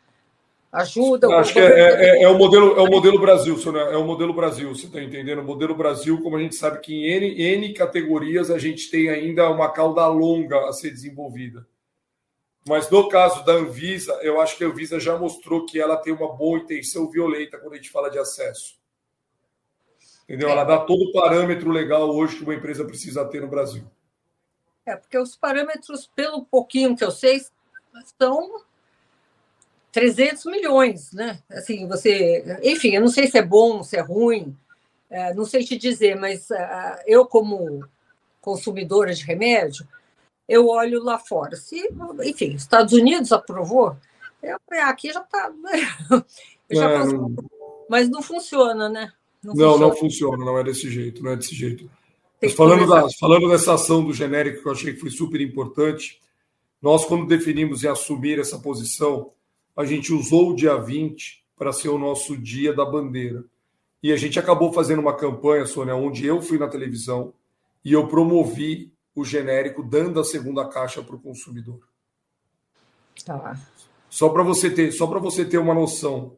ajuda. 0.75 1.27
Acho 1.37 1.53
que 1.53 1.59
é, 1.59 2.19
é, 2.19 2.23
é, 2.23 2.29
o 2.29 2.37
modelo, 2.37 2.77
é 2.77 2.81
o 2.81 2.89
modelo 2.89 3.19
Brasil, 3.19 3.57
é 3.91 3.97
o 3.97 4.03
modelo 4.03 4.33
Brasil, 4.33 4.69
você 4.75 4.87
está 4.87 5.01
entendendo? 5.01 5.39
O 5.39 5.43
modelo 5.43 5.75
Brasil, 5.75 6.21
como 6.21 6.35
a 6.35 6.41
gente 6.41 6.55
sabe 6.55 6.79
que 6.79 6.93
em 6.93 7.05
N, 7.05 7.41
N 7.41 7.73
categorias 7.73 8.51
a 8.51 8.59
gente 8.59 8.89
tem 8.89 9.09
ainda 9.09 9.49
uma 9.49 9.71
cauda 9.71 10.05
longa 10.07 10.67
a 10.67 10.73
ser 10.73 10.91
desenvolvida. 10.91 11.65
Mas 12.67 12.89
no 12.89 13.07
caso 13.07 13.45
da 13.45 13.53
Anvisa, 13.53 14.13
eu 14.21 14.41
acho 14.41 14.57
que 14.57 14.63
a 14.63 14.67
Anvisa 14.67 14.99
já 14.99 15.17
mostrou 15.17 15.65
que 15.65 15.79
ela 15.79 15.97
tem 15.97 16.11
uma 16.11 16.33
boa 16.33 16.59
intenção 16.59 17.09
violenta 17.09 17.57
quando 17.59 17.73
a 17.73 17.75
gente 17.77 17.91
fala 17.91 18.09
de 18.09 18.17
acesso. 18.17 18.75
Entendeu? 20.23 20.49
Ela 20.49 20.63
dá 20.63 20.79
todo 20.79 21.03
o 21.03 21.11
parâmetro 21.13 21.69
legal 21.69 22.09
hoje 22.09 22.37
que 22.37 22.43
uma 22.43 22.55
empresa 22.55 22.83
precisa 22.83 23.23
ter 23.25 23.41
no 23.41 23.47
Brasil. 23.47 23.83
É, 24.83 24.95
porque 24.95 25.17
os 25.17 25.35
parâmetros, 25.35 26.07
pelo 26.15 26.43
pouquinho 26.43 26.95
que 26.95 27.03
eu 27.03 27.11
sei, 27.11 27.39
são 28.19 28.64
300 29.95 30.43
milhões, 30.47 31.13
né? 31.13 31.39
Assim, 31.49 31.87
você, 31.87 32.59
enfim, 32.61 32.89
eu 32.89 32.99
não 32.99 33.07
sei 33.07 33.27
se 33.27 33.37
é 33.37 33.41
bom, 33.41 33.81
se 33.81 33.95
é 33.95 34.01
ruim, 34.01 34.53
é, 35.09 35.33
não 35.33 35.45
sei 35.45 35.63
te 35.63 35.77
dizer, 35.77 36.19
mas 36.19 36.49
uh, 36.49 36.99
eu 37.07 37.25
como 37.25 37.81
consumidora 38.41 39.13
de 39.13 39.23
remédio, 39.23 39.87
eu 40.49 40.67
olho 40.67 41.01
lá 41.01 41.17
fora. 41.17 41.55
Se, 41.55 41.89
enfim, 42.25 42.55
Estados 42.55 42.91
Unidos 42.91 43.31
aprovou, 43.31 43.95
eu, 44.43 44.57
aqui 44.81 45.13
já 45.13 45.21
está, 45.23 45.53
já 46.69 46.91
é, 46.91 47.05
não... 47.05 47.33
mas 47.89 48.09
não 48.09 48.21
funciona, 48.21 48.89
né? 48.89 49.13
Não, 49.41 49.53
não 49.53 49.55
funciona. 49.55 49.87
não 49.87 49.95
funciona, 49.95 50.45
não 50.45 50.59
é 50.59 50.63
desse 50.65 50.91
jeito, 50.91 51.23
não 51.23 51.31
é 51.31 51.35
desse 51.37 51.55
jeito. 51.55 51.89
Mas 52.41 52.51
falando, 52.51 52.85
da, 52.85 53.07
falando 53.17 53.47
dessa 53.47 53.75
ação 53.75 54.03
do 54.03 54.11
genérico 54.11 54.61
que 54.61 54.67
eu 54.67 54.73
achei 54.73 54.93
que 54.93 54.99
foi 54.99 55.09
super 55.09 55.39
importante, 55.39 56.19
nós 56.81 57.05
quando 57.05 57.25
definimos 57.25 57.81
e 57.83 57.87
assumir 57.87 58.39
essa 58.39 58.59
posição 58.59 59.31
a 59.75 59.85
gente 59.85 60.13
usou 60.13 60.51
o 60.51 60.55
dia 60.55 60.75
20 60.77 61.43
para 61.57 61.73
ser 61.73 61.89
o 61.89 61.97
nosso 61.97 62.37
dia 62.37 62.73
da 62.73 62.85
bandeira. 62.85 63.43
E 64.01 64.11
a 64.11 64.17
gente 64.17 64.39
acabou 64.39 64.71
fazendo 64.71 64.99
uma 64.99 65.15
campanha, 65.15 65.65
Sônia, 65.65 65.95
onde 65.95 66.25
eu 66.25 66.41
fui 66.41 66.57
na 66.57 66.67
televisão 66.67 67.33
e 67.83 67.91
eu 67.91 68.07
promovi 68.07 68.93
o 69.15 69.23
genérico 69.23 69.81
dando 69.81 70.19
a 70.19 70.23
segunda 70.23 70.67
caixa 70.67 71.01
para 71.01 71.15
o 71.15 71.19
consumidor. 71.19 71.79
Tá. 73.25 73.59
Só 74.09 74.29
para 74.29 74.43
você 74.43 74.69
ter, 74.69 74.91
só 74.91 75.07
para 75.07 75.19
você 75.19 75.43
ter 75.43 75.57
uma 75.57 75.73
noção, 75.73 76.37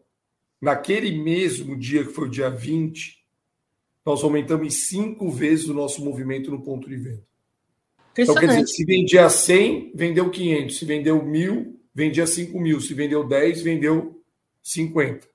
naquele 0.62 1.12
mesmo 1.22 1.76
dia 1.78 2.06
que 2.06 2.14
foi 2.14 2.28
o 2.28 2.32
dia 2.32 2.50
20, 2.50 3.18
nós 4.06 4.24
aumentamos 4.24 4.68
em 4.68 4.70
cinco 4.70 5.30
vezes 5.30 5.68
o 5.68 5.74
nosso 5.74 6.04
movimento 6.04 6.50
no 6.50 6.62
ponto 6.62 6.88
de 6.88 6.96
venda. 6.96 7.28
Então, 8.18 8.34
quer 8.34 8.48
dizer, 8.48 8.68
se 8.68 8.84
vendia 8.84 9.30
100, 9.30 9.92
vendeu 9.94 10.30
500. 10.30 10.78
Se 10.78 10.86
vendeu 10.86 11.24
mil, 11.24 11.77
vendia 11.98 12.28
5 12.28 12.60
mil. 12.60 12.80
Se 12.80 12.94
vendeu 12.94 13.28
10, 13.28 13.64
vendeu 13.64 14.22
50. 14.62 15.28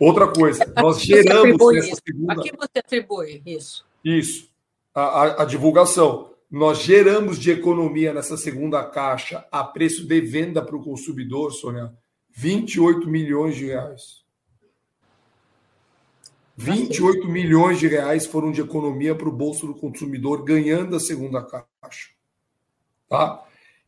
Outra 0.00 0.26
coisa, 0.26 0.72
nós 0.76 1.00
geramos 1.00 1.72
nessa 1.72 2.00
segunda. 2.04 2.32
A 2.32 2.42
que 2.42 2.56
você 2.56 2.78
atribui 2.80 3.40
isso? 3.46 3.86
Isso, 4.04 4.50
a, 4.92 5.02
a, 5.02 5.42
a, 5.42 5.44
divulgação. 5.44 6.34
Nós 6.50 6.78
geramos 6.78 7.38
de 7.38 7.52
economia 7.52 8.12
nessa 8.12 8.36
segunda 8.36 8.84
caixa 8.84 9.46
a 9.50 9.62
preço 9.62 10.04
de 10.04 10.20
venda 10.20 10.60
para 10.60 10.76
o 10.76 10.82
consumidor, 10.82 11.52
Sônia, 11.52 11.92
28 12.32 13.08
milhões 13.08 13.54
de 13.54 13.66
reais. 13.66 14.24
28 16.56 17.28
milhões 17.28 17.78
de 17.78 17.86
reais 17.86 18.26
foram 18.26 18.50
de 18.50 18.60
economia 18.60 19.14
para 19.14 19.28
o 19.28 19.32
bolso 19.32 19.68
do 19.68 19.74
consumidor, 19.74 20.44
ganhando 20.44 20.96
a 20.96 21.00
segunda 21.00 21.42
caixa. 21.42 22.10
Tá? 23.08 23.44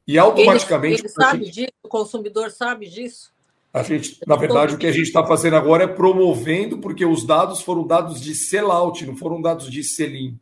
E 0.06 0.18
automaticamente. 0.18 1.00
Ele, 1.00 1.02
ele 1.02 1.08
sabe 1.08 1.44
gente, 1.44 1.54
disso? 1.54 1.72
O 1.82 1.88
consumidor 1.88 2.50
sabe 2.50 2.88
disso? 2.88 3.34
A 3.72 3.82
gente, 3.82 4.18
na 4.26 4.36
verdade, 4.36 4.74
o 4.74 4.78
que 4.78 4.86
a 4.86 4.92
gente 4.92 5.06
está 5.06 5.26
fazendo 5.26 5.56
agora 5.56 5.84
é 5.84 5.86
promovendo, 5.86 6.78
porque 6.78 7.04
os 7.04 7.26
dados 7.26 7.60
foram 7.60 7.86
dados 7.86 8.20
de 8.20 8.34
sellout, 8.34 9.04
não 9.04 9.16
foram 9.16 9.40
dados 9.42 9.70
de 9.70 9.82
selim. 9.82 10.38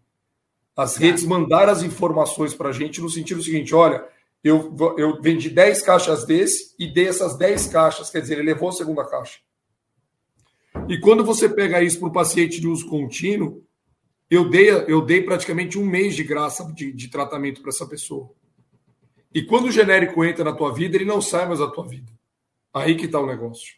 As 0.77 0.97
redes 0.97 1.25
mandaram 1.25 1.73
as 1.73 1.83
informações 1.83 2.55
para 2.55 2.69
a 2.69 2.73
gente 2.73 3.01
no 3.01 3.09
sentido 3.09 3.43
seguinte: 3.43 3.75
olha, 3.75 4.05
eu, 4.43 4.77
eu 4.99 5.21
vendi 5.21 5.49
10 5.49 5.83
caixas 5.83 6.25
desse 6.25 6.75
e 6.79 6.87
dei 6.87 7.09
essas 7.09 7.37
10 7.37 7.69
caixas, 7.69 8.11
quer 8.11 8.21
dizer, 8.21 8.35
ele 8.35 8.53
levou 8.53 8.69
a 8.69 8.73
segunda 8.73 9.05
caixa. 9.05 9.39
E 10.89 10.99
quando 11.01 11.25
você 11.25 11.49
pega 11.49 11.83
isso 11.83 11.99
para 11.99 12.09
o 12.09 12.13
paciente 12.13 12.61
de 12.61 12.69
uso 12.69 12.87
contínuo, 12.87 13.65
eu 14.31 14.49
dei, 14.51 14.71
eu 14.71 15.01
dei 15.01 15.23
praticamente 15.23 15.79
um 15.79 15.87
mês 15.87 16.15
de 16.15 16.25
graça 16.25 16.65
de, 16.73 16.93
de 16.93 17.09
tratamento 17.09 17.63
para 17.63 17.71
essa 17.71 17.87
pessoa. 17.87 18.31
E 19.35 19.43
quando 19.43 19.67
o 19.67 19.73
genérico 19.73 20.25
entra 20.25 20.45
na 20.45 20.53
tua 20.53 20.73
vida, 20.73 20.97
ele 20.97 21.05
não 21.05 21.21
sai 21.21 21.45
mais 21.45 21.59
da 21.59 21.69
tua 21.69 21.87
vida. 21.87 22.13
Aí 22.73 22.97
que 22.97 23.07
está 23.07 23.19
o 23.19 23.27
negócio. 23.27 23.75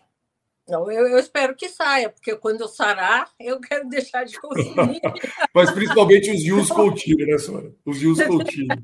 Não, 0.68 0.90
eu, 0.90 1.06
eu, 1.06 1.18
espero 1.18 1.54
que 1.54 1.68
saia, 1.68 2.10
porque 2.10 2.34
quando 2.36 2.60
eu 2.60 2.68
sarar, 2.68 3.30
eu 3.38 3.60
quero 3.60 3.88
deixar 3.88 4.24
de 4.24 4.38
consumir. 4.38 5.00
Mas 5.54 5.70
principalmente 5.70 6.30
os 6.30 6.42
use 6.42 6.74
contínuos, 6.74 7.28
né, 7.28 7.38
senhora? 7.38 7.72
Os 7.84 8.02
use 8.02 8.26
contínuos. 8.26 8.82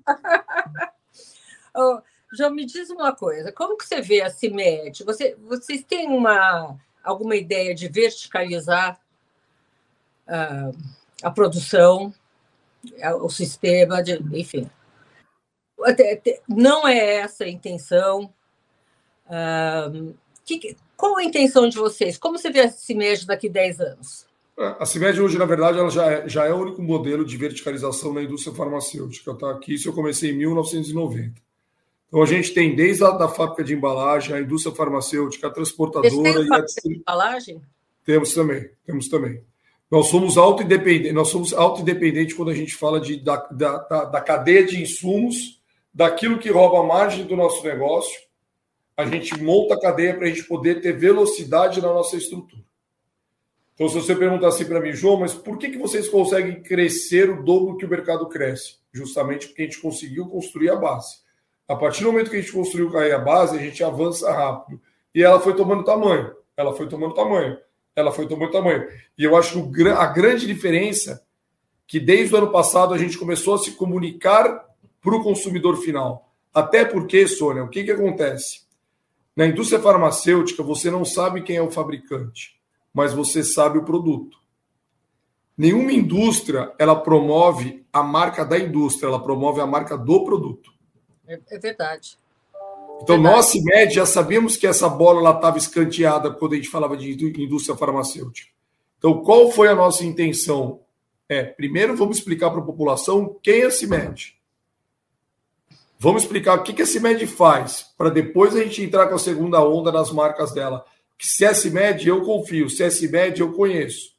oh, 1.77 2.01
João, 2.33 2.55
me 2.55 2.65
diz 2.65 2.89
uma 2.89 3.13
coisa. 3.15 3.53
Como 3.53 3.77
que 3.77 3.85
você 3.85 4.01
vê 4.01 4.23
a 4.23 4.31
CIMED? 4.31 5.05
Você, 5.05 5.37
vocês 5.41 5.83
têm 5.83 6.09
uma, 6.09 6.79
alguma 7.03 7.35
ideia 7.35 7.75
de 7.75 7.89
verticalizar 7.89 9.01
uh, 10.29 10.79
a 11.21 11.31
produção, 11.33 12.15
o 13.21 13.29
sistema, 13.29 14.03
de, 14.03 14.23
enfim. 14.33 14.71
Não 16.49 16.87
é 16.87 17.17
essa 17.17 17.45
a 17.45 17.49
intenção. 17.49 18.33
Uh, 19.27 20.15
que, 20.45 20.77
qual 20.97 21.17
a 21.17 21.25
intenção 21.25 21.69
de 21.69 21.77
vocês? 21.77 22.19
Como 22.19 22.39
você 22.39 22.51
vê 22.51 22.61
a 22.61 22.71
CIMED 22.71 23.27
daqui 23.27 23.49
a 23.49 23.53
10 23.53 23.81
anos? 23.81 24.27
É, 24.59 24.77
a 24.79 24.87
CIMED 24.87 25.21
hoje, 25.21 25.39
na 25.39 25.45
verdade, 25.45 25.79
ela 25.79 25.91
já 25.91 26.11
é, 26.11 26.29
já 26.29 26.47
é 26.47 26.53
o 26.53 26.61
único 26.61 26.83
modelo 26.83 27.25
de 27.25 27.37
verticalização 27.37 28.13
na 28.13 28.23
indústria 28.23 28.55
farmacêutica. 28.55 29.35
Tá? 29.35 29.51
Aqui, 29.51 29.75
isso 29.75 29.89
eu 29.89 29.93
comecei 29.93 30.31
em 30.31 30.37
1990. 30.37 31.35
Então, 32.09 32.23
a 32.23 32.27
gente 32.27 32.53
tem 32.53 32.77
desde 32.77 33.03
a 33.05 33.11
da 33.11 33.27
fábrica 33.27 33.65
de 33.65 33.75
embalagem, 33.75 34.37
a 34.37 34.41
indústria 34.41 34.75
farmacêutica, 34.75 35.49
a 35.49 35.51
transportadora 35.51 36.41
e 36.41 36.55
a 36.55 36.61
de 36.61 36.99
embalagem? 36.99 37.63
Temos 38.05 38.35
também, 38.35 38.69
temos 38.85 39.09
também. 39.09 39.43
Nós 39.91 40.09
somos 40.09 40.37
auto-independentes, 40.37 41.15
nós 41.15 41.29
somos 41.29 41.53
auto-independentes 41.53 42.35
quando 42.35 42.51
a 42.51 42.55
gente 42.55 42.75
fala 42.75 43.01
de, 43.01 43.17
da, 43.17 43.37
da, 43.51 44.05
da 44.05 44.21
cadeia 44.21 44.65
de 44.65 44.81
insumos, 44.81 45.62
daquilo 45.93 46.39
que 46.39 46.51
rouba 46.51 46.81
a 46.81 46.87
margem 46.87 47.27
do 47.27 47.37
nosso 47.37 47.63
negócio, 47.65 48.21
a 48.97 49.05
gente 49.07 49.41
monta 49.43 49.75
a 49.75 49.81
cadeia 49.81 50.15
para 50.15 50.27
a 50.27 50.29
gente 50.29 50.45
poder 50.45 50.81
ter 50.81 50.93
velocidade 50.93 51.81
na 51.81 51.89
nossa 51.89 52.17
estrutura. 52.17 52.63
Então, 53.75 53.89
se 53.89 53.95
você 53.95 54.15
perguntar 54.15 54.49
assim 54.49 54.65
para 54.65 54.81
mim, 54.81 54.93
João, 54.93 55.21
mas 55.21 55.35
por 55.35 55.59
que, 55.59 55.71
que 55.71 55.79
vocês 55.79 56.09
conseguem 56.09 56.63
crescer 56.63 57.31
o 57.31 57.43
dobro 57.43 57.77
que 57.77 57.87
o 57.87 57.89
mercado 57.89 58.29
cresce? 58.29 58.77
Justamente 58.93 59.49
porque 59.49 59.63
a 59.63 59.65
gente 59.65 59.81
conseguiu 59.81 60.27
construir 60.29 60.71
a 60.71 60.77
base. 60.77 61.17
A 61.67 61.75
partir 61.75 62.05
do 62.05 62.13
momento 62.13 62.31
que 62.31 62.37
a 62.37 62.41
gente 62.41 62.53
construiu 62.53 62.97
a 62.97 63.19
base, 63.19 63.57
a 63.57 63.61
gente 63.61 63.83
avança 63.83 64.31
rápido. 64.31 64.81
E 65.15 65.23
ela 65.23 65.41
foi 65.41 65.57
tomando 65.57 65.85
tamanho. 65.85 66.35
Ela 66.57 66.75
foi 66.75 66.89
tomando 66.89 67.15
tamanho. 67.15 67.59
Ela 67.97 68.13
foi 68.13 68.29
tomando 68.29 68.53
tamanho. 68.53 68.87
E 69.17 69.25
eu 69.25 69.35
acho 69.37 69.71
que 69.73 69.89
a 69.89 70.07
grande 70.07 70.47
diferença 70.47 71.13
é 71.13 71.33
que 71.87 71.99
desde 71.99 72.35
o 72.35 72.39
ano 72.39 72.51
passado 72.51 72.95
a 72.95 72.99
gente 72.99 73.19
começou 73.19 73.55
a 73.55 73.59
se 73.59 73.73
comunicar 73.73 74.65
para 75.03 75.17
o 75.17 75.23
consumidor 75.23 75.77
final. 75.77 76.33
Até 76.55 76.85
porque, 76.85 77.27
Sônia, 77.27 77.65
o 77.65 77.69
que, 77.69 77.83
que 77.85 77.91
acontece? 77.91 78.63
Na 79.35 79.47
indústria 79.47 79.81
farmacêutica, 79.81 80.63
você 80.63 80.91
não 80.91 81.05
sabe 81.05 81.43
quem 81.43 81.57
é 81.57 81.63
o 81.63 81.71
fabricante, 81.71 82.59
mas 82.95 83.13
você 83.13 83.43
sabe 83.43 83.79
o 83.79 83.85
produto. 83.85 84.39
Nenhuma 85.57 85.93
indústria 85.93 86.73
ela 86.79 86.95
promove 86.95 87.85
a 87.93 88.03
marca 88.03 88.45
da 88.45 88.59
indústria, 88.59 89.09
ela 89.09 89.23
promove 89.23 89.61
a 89.61 89.67
marca 89.67 89.97
do 89.97 90.25
produto. 90.25 90.73
É, 91.27 91.39
é 91.51 91.59
verdade. 91.59 92.17
Então, 93.03 93.17
verdade. 93.17 93.37
nós, 93.37 93.47
CIMED, 93.47 93.95
já 93.95 94.07
sabíamos 94.07 94.57
que 94.57 94.67
essa 94.67 94.89
bola 94.89 95.31
estava 95.31 95.59
escanteada 95.59 96.31
quando 96.31 96.53
a 96.53 96.57
gente 96.57 96.69
falava 96.69 96.97
de 96.97 97.13
indústria 97.43 97.77
farmacêutica. 97.77 98.51
Então, 98.99 99.23
qual 99.23 99.51
foi 99.51 99.69
a 99.69 99.75
nossa 99.75 100.05
intenção? 100.05 100.81
É, 101.29 101.43
primeiro, 101.43 101.97
vamos 101.97 102.19
explicar 102.19 102.51
para 102.51 102.61
a 102.61 102.65
população 102.65 103.37
quem 103.43 103.63
é 103.63 103.67
a 103.67 103.71
CIMED. 103.71 104.37
Vamos 106.03 106.25
explicar 106.25 106.59
o 106.59 106.65
que, 106.65 106.73
que 106.73 106.83
a 106.83 106.87
CIMED 106.87 107.29
faz, 107.29 107.87
para 107.97 108.11
depois 108.11 108.57
a 108.57 108.65
gente 108.65 108.83
entrar 108.83 109.07
com 109.07 109.15
a 109.15 109.19
segunda 109.21 109.63
onda 109.63 109.93
nas 109.93 110.11
marcas 110.11 110.53
dela. 110.53 110.85
Que 111.17 111.29
se 111.29 111.45
é 111.45 111.55
CIMED, 111.55 112.09
eu 112.09 112.23
confio. 112.23 112.69
Se 112.69 112.83
é 112.83 112.91
CIMED, 112.91 113.41
eu 113.41 113.53
conheço. 113.53 114.13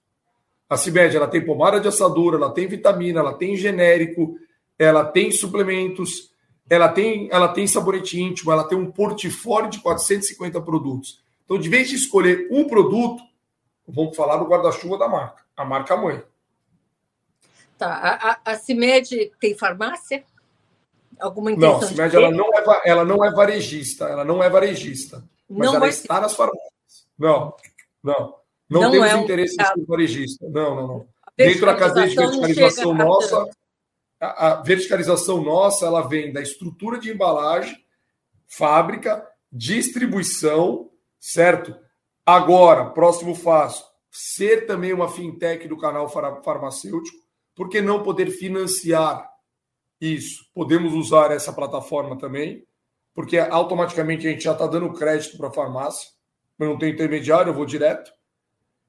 A 0.69 0.78
CIMED, 0.78 1.17
ela 1.17 1.28
tem 1.28 1.46
pomada 1.46 1.82
de 1.82 1.88
assadura, 1.89 2.38
ela 2.38 2.54
tem 2.54 2.67
vitamina, 2.67 3.19
ela 3.19 3.34
tem 3.34 3.58
genérico, 3.58 4.38
ela 4.80 5.04
tem 5.04 5.30
suplementos, 5.30 6.32
ela 6.69 6.88
tem, 6.88 7.28
ela 7.30 7.50
tem 7.50 7.67
sabonete 7.67 8.17
íntimo, 8.17 8.50
ela 8.50 8.63
tem 8.63 8.78
um 8.78 8.89
portfólio 8.89 9.69
de 9.69 9.82
450 9.82 10.62
produtos. 10.62 11.22
Então, 11.43 11.60
de 11.60 11.67
vez 11.67 11.89
de 11.89 11.96
escolher 11.96 12.48
um 12.50 12.63
produto, 12.63 13.22
vamos 13.86 14.15
falar 14.15 14.38
do 14.38 14.46
guarda-chuva 14.46 14.98
da 14.98 15.10
marca, 15.10 15.43
a 15.58 15.65
marca 15.65 15.98
mãe. 15.98 16.24
Tá. 17.78 17.93
A, 17.93 18.32
a, 18.32 18.54
a 18.54 18.56
CIMED 18.56 19.34
tem 19.38 19.54
farmácia? 19.54 20.24
Alguma 21.19 21.52
intenção 21.52 21.82
não, 21.82 21.88
CIMED 21.88 22.15
ela 22.15 22.32
não, 22.32 22.49
é, 22.54 22.82
ela 22.86 23.06
não 23.06 23.26
é 23.26 23.32
varejista, 23.32 24.06
ela 24.06 24.23
não 24.23 24.43
é 24.43 24.49
varejista, 24.49 25.23
mas 25.49 25.67
não 25.67 25.76
ela 25.76 25.88
está 25.88 26.19
nas 26.21 26.36
farmácias. 26.36 26.71
Não, 27.17 27.56
não. 28.04 28.36
Não, 28.69 28.82
não 28.82 28.91
temos 28.91 29.08
é 29.08 29.17
interesse 29.17 29.56
em 29.60 29.65
ser 29.65 29.86
varejista. 29.86 30.49
Não, 30.49 30.76
não, 30.76 30.88
não. 30.88 31.08
Dentro 31.38 31.65
da 31.65 31.76
cadeia 31.76 32.08
de 32.08 32.15
verticalização 32.15 32.93
nossa, 32.93 33.45
a, 34.19 34.47
a 34.47 34.62
verticalização 34.62 35.43
nossa, 35.43 35.86
ela 35.86 36.08
vem 36.08 36.32
da 36.32 36.41
estrutura 36.41 36.99
de 36.99 37.12
embalagem, 37.12 37.76
fábrica, 38.47 39.28
distribuição, 39.52 40.89
certo? 41.19 41.76
Agora, 42.26 42.91
próximo 42.91 43.38
passo, 43.38 43.86
ser 44.12 44.65
também 44.65 44.93
uma 44.93 45.10
fintech 45.10 45.67
do 45.67 45.78
canal 45.78 46.08
farmacêutico, 46.08 47.17
por 47.56 47.69
que 47.69 47.82
não 47.82 48.04
poder 48.04 48.32
financiar 48.32 49.33
isso. 49.99 50.45
Podemos 50.53 50.93
usar 50.93 51.32
essa 51.32 51.53
plataforma 51.53 52.17
também, 52.17 52.65
porque 53.13 53.38
automaticamente 53.38 54.27
a 54.27 54.32
gente 54.32 54.43
já 54.43 54.53
está 54.53 54.67
dando 54.67 54.93
crédito 54.93 55.38
para 55.38 55.47
a 55.47 55.53
farmácia, 55.53 56.10
mas 56.58 56.69
não 56.69 56.77
tem 56.77 56.91
intermediário, 56.91 57.49
eu 57.49 57.53
vou 57.53 57.65
direto. 57.65 58.12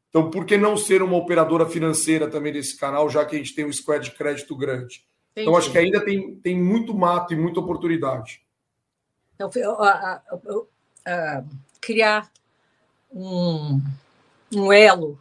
Então, 0.08 0.30
por 0.30 0.46
que 0.46 0.56
não 0.56 0.76
ser 0.76 1.02
uma 1.02 1.16
operadora 1.16 1.66
financeira 1.66 2.30
também 2.30 2.52
desse 2.52 2.76
canal, 2.76 3.10
já 3.10 3.24
que 3.24 3.34
a 3.34 3.38
gente 3.38 3.54
tem 3.54 3.64
um 3.64 3.72
squad 3.72 4.08
de 4.08 4.16
crédito 4.16 4.56
grande? 4.56 5.04
Entendi. 5.32 5.48
Então, 5.48 5.56
acho 5.56 5.72
que 5.72 5.78
ainda 5.78 6.04
tem, 6.04 6.36
tem 6.36 6.56
muito 6.56 6.94
mato 6.94 7.34
e 7.34 7.36
muita 7.36 7.58
oportunidade. 7.58 8.40
Então, 9.34 9.50
criar 11.80 12.30
um, 13.10 13.80
um 14.54 14.72
elo 14.72 15.18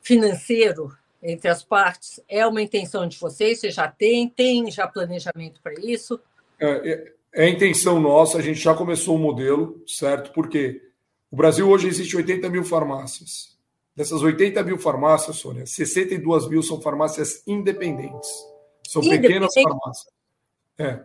financeiro 0.00 0.96
entre 1.24 1.48
as 1.48 1.64
partes 1.64 2.20
é 2.28 2.46
uma 2.46 2.60
intenção 2.60 3.08
de 3.08 3.18
vocês? 3.18 3.58
Você 3.58 3.70
já 3.70 3.88
tem? 3.88 4.28
Tem 4.28 4.70
já 4.70 4.86
planejamento 4.86 5.60
para 5.62 5.72
isso? 5.80 6.20
É, 6.60 6.66
é, 6.66 7.12
é, 7.32 7.46
a 7.46 7.48
intenção 7.48 7.98
nossa, 7.98 8.38
a 8.38 8.42
gente 8.42 8.60
já 8.60 8.74
começou 8.74 9.16
o 9.16 9.18
modelo, 9.18 9.82
certo? 9.86 10.32
Porque 10.32 10.82
o 11.30 11.36
Brasil 11.36 11.68
hoje 11.68 11.88
existe 11.88 12.16
80 12.16 12.48
mil 12.50 12.62
farmácias. 12.62 13.56
Dessas 13.96 14.22
80 14.22 14.62
mil 14.62 14.78
farmácias, 14.78 15.36
Sônia, 15.36 15.66
62 15.66 16.48
mil 16.48 16.62
são 16.62 16.80
farmácias 16.80 17.42
independentes. 17.46 18.30
São 18.86 19.00
pequenas 19.02 19.54
farmácias. 19.54 20.12
É. 20.78 21.00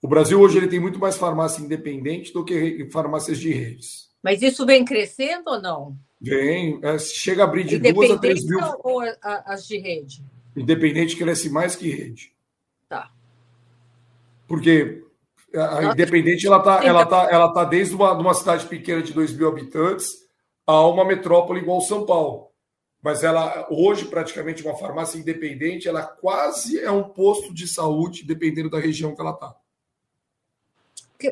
O 0.00 0.06
Brasil 0.06 0.40
hoje 0.40 0.58
ele 0.58 0.68
tem 0.68 0.78
muito 0.78 0.98
mais 0.98 1.16
farmácia 1.16 1.60
independente 1.60 2.32
do 2.32 2.44
que 2.44 2.88
farmácias 2.92 3.38
de 3.38 3.52
redes. 3.52 4.08
Mas 4.22 4.42
isso 4.42 4.64
vem 4.64 4.84
crescendo 4.84 5.50
ou 5.50 5.60
não? 5.60 5.96
Vem, 6.20 6.80
é, 6.82 6.98
chega 6.98 7.42
a 7.42 7.44
abrir 7.44 7.64
de 7.64 7.78
duas 7.78 8.10
a 8.10 8.18
três 8.18 8.44
mil. 8.44 8.58
Ou 8.82 9.00
as 9.22 9.66
de 9.66 9.78
rede? 9.78 10.24
Independente 10.56 11.16
cresce 11.16 11.48
mais 11.48 11.76
que 11.76 11.88
rede. 11.90 12.32
Tá. 12.88 13.12
Porque 14.46 15.04
a 15.54 15.84
independente 15.84 16.46
ela 16.46 16.60
tá, 16.60 16.84
ela 16.84 17.06
tá, 17.06 17.28
ela 17.30 17.52
tá 17.52 17.64
desde 17.64 17.94
uma, 17.94 18.12
uma 18.12 18.34
cidade 18.34 18.66
pequena 18.66 19.02
de 19.02 19.12
2 19.12 19.32
mil 19.34 19.48
habitantes 19.48 20.26
a 20.66 20.86
uma 20.86 21.04
metrópole 21.04 21.60
igual 21.60 21.80
São 21.80 22.04
Paulo. 22.04 22.48
Mas 23.00 23.22
ela 23.22 23.66
hoje 23.70 24.06
praticamente 24.06 24.62
uma 24.62 24.76
farmácia 24.76 25.18
independente, 25.18 25.88
ela 25.88 26.02
quase 26.02 26.80
é 26.80 26.90
um 26.90 27.04
posto 27.04 27.54
de 27.54 27.68
saúde 27.68 28.24
dependendo 28.24 28.68
da 28.68 28.80
região 28.80 29.14
que 29.14 29.20
ela 29.20 29.30
está. 29.30 29.54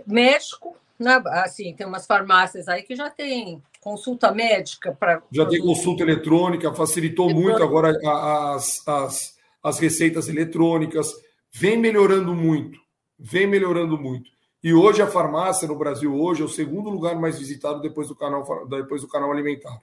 México, 0.06 0.76
né? 0.98 1.20
assim, 1.26 1.74
tem 1.74 1.86
umas 1.86 2.06
farmácias 2.06 2.68
aí 2.68 2.82
que 2.82 2.94
já 2.94 3.10
tem 3.10 3.62
consulta 3.86 4.32
médica 4.32 4.90
para. 4.90 5.22
Já 5.30 5.46
tem 5.46 5.60
consulta 5.60 6.02
eletrônica, 6.02 6.74
facilitou 6.74 7.30
muito 7.32 7.62
agora 7.62 7.96
as, 8.04 8.82
as, 8.84 9.38
as 9.62 9.78
receitas 9.78 10.28
eletrônicas, 10.28 11.12
vem 11.52 11.76
melhorando 11.76 12.34
muito, 12.34 12.80
vem 13.16 13.46
melhorando 13.46 13.96
muito. 13.96 14.28
E 14.60 14.74
hoje 14.74 15.00
a 15.02 15.06
farmácia 15.06 15.68
no 15.68 15.78
Brasil 15.78 16.12
hoje 16.12 16.42
é 16.42 16.44
o 16.44 16.48
segundo 16.48 16.90
lugar 16.90 17.14
mais 17.14 17.38
visitado 17.38 17.80
depois 17.80 18.08
do 18.08 18.16
canal, 18.16 18.66
depois 18.66 19.02
do 19.02 19.08
canal 19.08 19.30
alimentar. 19.30 19.80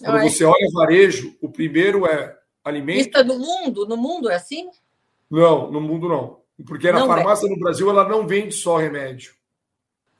Quando 0.00 0.16
ah, 0.16 0.28
você 0.28 0.42
é... 0.42 0.46
olha 0.48 0.68
varejo, 0.74 1.36
o 1.40 1.48
primeiro 1.48 2.06
é 2.06 2.36
alimento. 2.64 3.08
Isso 3.08 3.18
é 3.18 3.22
no 3.22 3.38
mundo? 3.38 3.86
No 3.86 3.96
mundo 3.96 4.28
é 4.28 4.34
assim? 4.34 4.68
Não, 5.30 5.70
no 5.70 5.80
mundo 5.80 6.08
não. 6.08 6.40
Porque 6.66 6.90
na 6.90 7.06
farmácia 7.06 7.48
no 7.48 7.56
Brasil 7.56 7.88
ela 7.88 8.08
não 8.08 8.26
vende 8.26 8.52
só 8.52 8.78
remédio. 8.78 9.35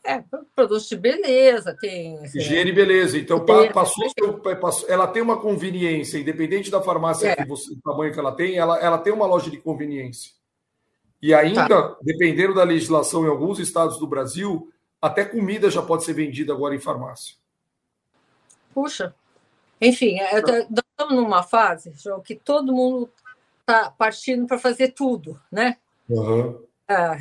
É, 0.07 0.23
produtos 0.55 0.89
de 0.89 0.97
beleza, 0.97 1.77
tem. 1.79 2.19
Assim, 2.19 2.39
Higiene 2.39 2.71
e 2.71 2.75
beleza. 2.75 3.19
Então, 3.19 3.45
passou, 3.73 4.05
passou, 4.61 4.89
ela 4.89 5.07
tem 5.07 5.21
uma 5.21 5.41
conveniência, 5.41 6.19
independente 6.19 6.71
da 6.71 6.81
farmácia 6.81 7.29
é. 7.29 7.37
que 7.37 7.45
você, 7.45 7.73
o 7.73 7.81
tamanho 7.81 8.13
que 8.13 8.19
ela 8.19 8.33
tem, 8.33 8.57
ela, 8.57 8.79
ela 8.79 8.99
tem 8.99 9.13
uma 9.13 9.27
loja 9.27 9.51
de 9.51 9.57
conveniência. 9.57 10.33
E 11.21 11.35
ainda, 11.35 11.69
tá. 11.69 11.97
dependendo 12.03 12.55
da 12.55 12.63
legislação 12.63 13.25
em 13.25 13.29
alguns 13.29 13.59
estados 13.59 13.99
do 13.99 14.07
Brasil, 14.07 14.71
até 15.03 15.25
comida 15.25 15.71
já 15.71 15.83
pode 15.83 16.05
ser 16.05 16.13
vendida 16.13 16.53
agora 16.53 16.75
em 16.75 16.81
farmácia. 16.81 17.35
Puxa. 18.73 19.15
Enfim, 19.81 20.19
é, 20.21 20.41
nós 20.41 20.67
estamos 20.91 21.15
numa 21.15 21.43
fase, 21.43 21.93
João, 21.97 22.21
que 22.21 22.35
todo 22.35 22.73
mundo 22.73 23.11
está 23.61 23.91
partindo 23.91 24.47
para 24.47 24.59
fazer 24.59 24.93
tudo, 24.93 25.41
né? 25.51 25.77
Uhum. 26.09 26.63
Ah, 26.89 27.19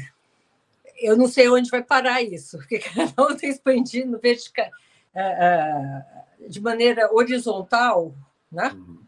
eu 0.99 1.17
não 1.17 1.27
sei 1.27 1.49
onde 1.49 1.69
vai 1.69 1.83
parar 1.83 2.21
isso, 2.21 2.57
porque 2.59 2.79
cada 2.79 3.13
um 3.23 3.31
está 3.31 3.47
expandindo 3.47 4.19
vertical, 4.19 4.69
ah, 5.15 5.21
ah, 5.21 6.47
de 6.47 6.61
maneira 6.61 7.13
horizontal, 7.13 8.13
né? 8.51 8.71
Uhum. 8.75 8.99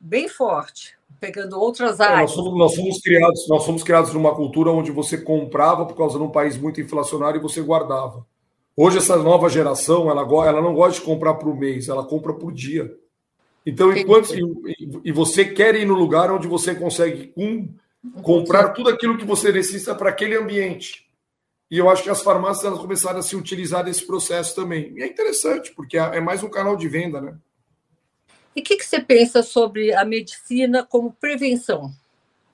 bem 0.00 0.28
forte, 0.28 0.96
pegando 1.20 1.58
outras 1.58 2.00
áreas. 2.00 2.18
É, 2.18 2.22
nós, 2.22 2.32
somos, 2.32 2.58
nós, 2.58 2.74
somos, 2.74 3.00
criados, 3.00 3.48
nós 3.48 3.62
somos 3.62 3.82
criados 3.82 4.12
numa 4.12 4.34
cultura 4.34 4.70
onde 4.70 4.90
você 4.90 5.18
comprava 5.18 5.86
por 5.86 5.96
causa 5.96 6.18
de 6.18 6.24
um 6.24 6.30
país 6.30 6.56
muito 6.56 6.80
inflacionário 6.80 7.38
e 7.38 7.42
você 7.42 7.60
guardava. 7.60 8.26
Hoje, 8.76 8.98
essa 8.98 9.16
nova 9.16 9.48
geração, 9.48 10.10
ela, 10.10 10.22
ela 10.22 10.60
não 10.60 10.74
gosta 10.74 11.00
de 11.00 11.06
comprar 11.06 11.34
por 11.34 11.56
mês, 11.56 11.88
ela 11.88 12.04
compra 12.04 12.34
por 12.34 12.52
dia. 12.52 12.94
Então, 13.64 13.92
enquanto 13.96 14.32
e, 14.34 15.00
e 15.04 15.12
você 15.12 15.44
quer 15.44 15.74
ir 15.74 15.86
no 15.86 15.94
lugar 15.94 16.30
onde 16.30 16.46
você 16.46 16.74
consegue 16.74 17.32
um, 17.36 17.68
comprar 18.22 18.68
tudo 18.70 18.90
aquilo 18.90 19.16
que 19.16 19.24
você 19.24 19.50
necessita 19.50 19.94
para 19.94 20.10
aquele 20.10 20.36
ambiente. 20.36 21.05
E 21.70 21.78
eu 21.78 21.90
acho 21.90 22.02
que 22.02 22.10
as 22.10 22.22
farmácias 22.22 22.64
elas 22.64 22.78
começaram 22.78 23.18
a 23.18 23.22
se 23.22 23.34
utilizar 23.34 23.84
desse 23.84 24.06
processo 24.06 24.54
também. 24.54 24.92
E 24.96 25.02
é 25.02 25.06
interessante, 25.06 25.72
porque 25.74 25.98
é, 25.98 26.20
mais 26.20 26.42
um 26.42 26.48
canal 26.48 26.76
de 26.76 26.88
venda, 26.88 27.20
né? 27.20 27.36
E 28.54 28.60
o 28.60 28.64
que, 28.64 28.76
que 28.76 28.86
você 28.86 29.00
pensa 29.00 29.42
sobre 29.42 29.92
a 29.92 30.04
medicina 30.04 30.84
como 30.84 31.12
prevenção? 31.12 31.92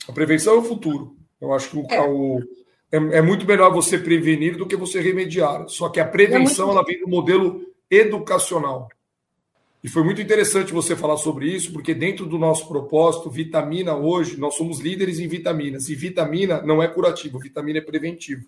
A 0.08 0.12
prevenção 0.12 0.54
é 0.54 0.58
o 0.58 0.64
futuro. 0.64 1.14
Eu 1.40 1.52
acho 1.52 1.70
que 1.70 1.76
o, 1.76 1.86
é. 1.88 2.00
O, 2.00 2.42
é, 2.90 2.96
é, 3.18 3.22
muito 3.22 3.46
melhor 3.46 3.72
você 3.72 3.98
prevenir 3.98 4.56
do 4.56 4.66
que 4.66 4.76
você 4.76 5.00
remediar. 5.00 5.68
Só 5.68 5.88
que 5.88 6.00
a 6.00 6.04
prevenção 6.04 6.68
é 6.68 6.72
ela 6.72 6.84
vem 6.84 6.98
do 7.00 7.08
modelo 7.08 7.64
educacional. 7.90 8.88
E 9.84 9.88
foi 9.88 10.02
muito 10.04 10.22
interessante 10.22 10.72
você 10.72 10.96
falar 10.96 11.16
sobre 11.16 11.48
isso, 11.48 11.72
porque 11.72 11.92
dentro 11.92 12.24
do 12.24 12.38
nosso 12.38 12.68
propósito, 12.68 13.28
vitamina 13.28 13.94
hoje, 13.94 14.38
nós 14.38 14.54
somos 14.54 14.80
líderes 14.80 15.18
em 15.18 15.26
vitaminas. 15.26 15.88
E 15.88 15.94
vitamina 15.94 16.62
não 16.62 16.82
é 16.82 16.88
curativo, 16.88 17.38
vitamina 17.38 17.78
é 17.78 17.82
preventivo. 17.82 18.46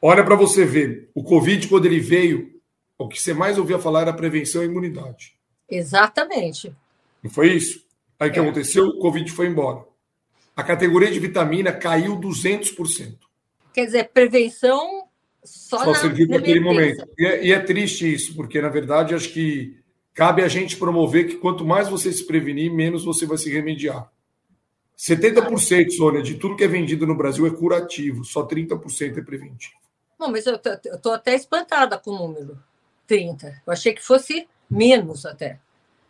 Olha 0.00 0.24
para 0.24 0.36
você 0.36 0.64
ver, 0.64 1.10
o 1.14 1.22
Covid, 1.22 1.66
quando 1.68 1.86
ele 1.86 2.00
veio, 2.00 2.60
o 2.96 3.08
que 3.08 3.20
você 3.20 3.34
mais 3.34 3.58
ouvia 3.58 3.78
falar 3.78 4.02
era 4.02 4.12
prevenção 4.12 4.62
e 4.62 4.66
imunidade. 4.66 5.34
Exatamente. 5.68 6.74
Não 7.22 7.30
foi 7.30 7.52
isso? 7.52 7.84
Aí 8.18 8.28
o 8.28 8.30
é. 8.30 8.34
que 8.34 8.40
aconteceu? 8.40 8.86
O 8.86 8.98
Covid 8.98 9.30
foi 9.30 9.46
embora. 9.46 9.84
A 10.56 10.62
categoria 10.62 11.10
de 11.10 11.20
vitamina 11.20 11.72
caiu 11.72 12.18
200%. 12.18 13.16
Quer 13.72 13.86
dizer, 13.86 14.10
prevenção 14.12 15.04
só, 15.44 15.84
só 15.84 15.94
serviu 15.94 16.28
naquele 16.28 16.60
momento. 16.60 17.06
E 17.18 17.26
é, 17.26 17.46
e 17.46 17.52
é 17.52 17.60
triste 17.60 18.12
isso, 18.12 18.34
porque, 18.34 18.60
na 18.60 18.68
verdade, 18.68 19.14
acho 19.14 19.32
que 19.32 19.78
Cabe 20.18 20.42
a 20.42 20.48
gente 20.48 20.76
promover 20.76 21.28
que 21.28 21.36
quanto 21.36 21.64
mais 21.64 21.88
você 21.88 22.12
se 22.12 22.26
prevenir, 22.26 22.74
menos 22.74 23.04
você 23.04 23.24
vai 23.24 23.38
se 23.38 23.48
remediar. 23.48 24.10
70%, 24.98 25.92
Sônia, 25.92 26.20
de 26.20 26.34
tudo 26.34 26.56
que 26.56 26.64
é 26.64 26.66
vendido 26.66 27.06
no 27.06 27.16
Brasil 27.16 27.46
é 27.46 27.50
curativo, 27.50 28.24
só 28.24 28.44
30% 28.44 29.16
é 29.16 29.22
preventivo. 29.22 29.76
Não, 30.18 30.30
mas 30.30 30.46
eu 30.46 30.56
estou 30.56 31.12
até 31.12 31.34
espantada 31.34 31.96
com 31.98 32.10
o 32.10 32.18
número 32.18 32.58
30. 33.06 33.62
Eu 33.66 33.72
achei 33.72 33.92
que 33.92 34.02
fosse 34.02 34.48
menos 34.68 35.24
até. 35.24 35.58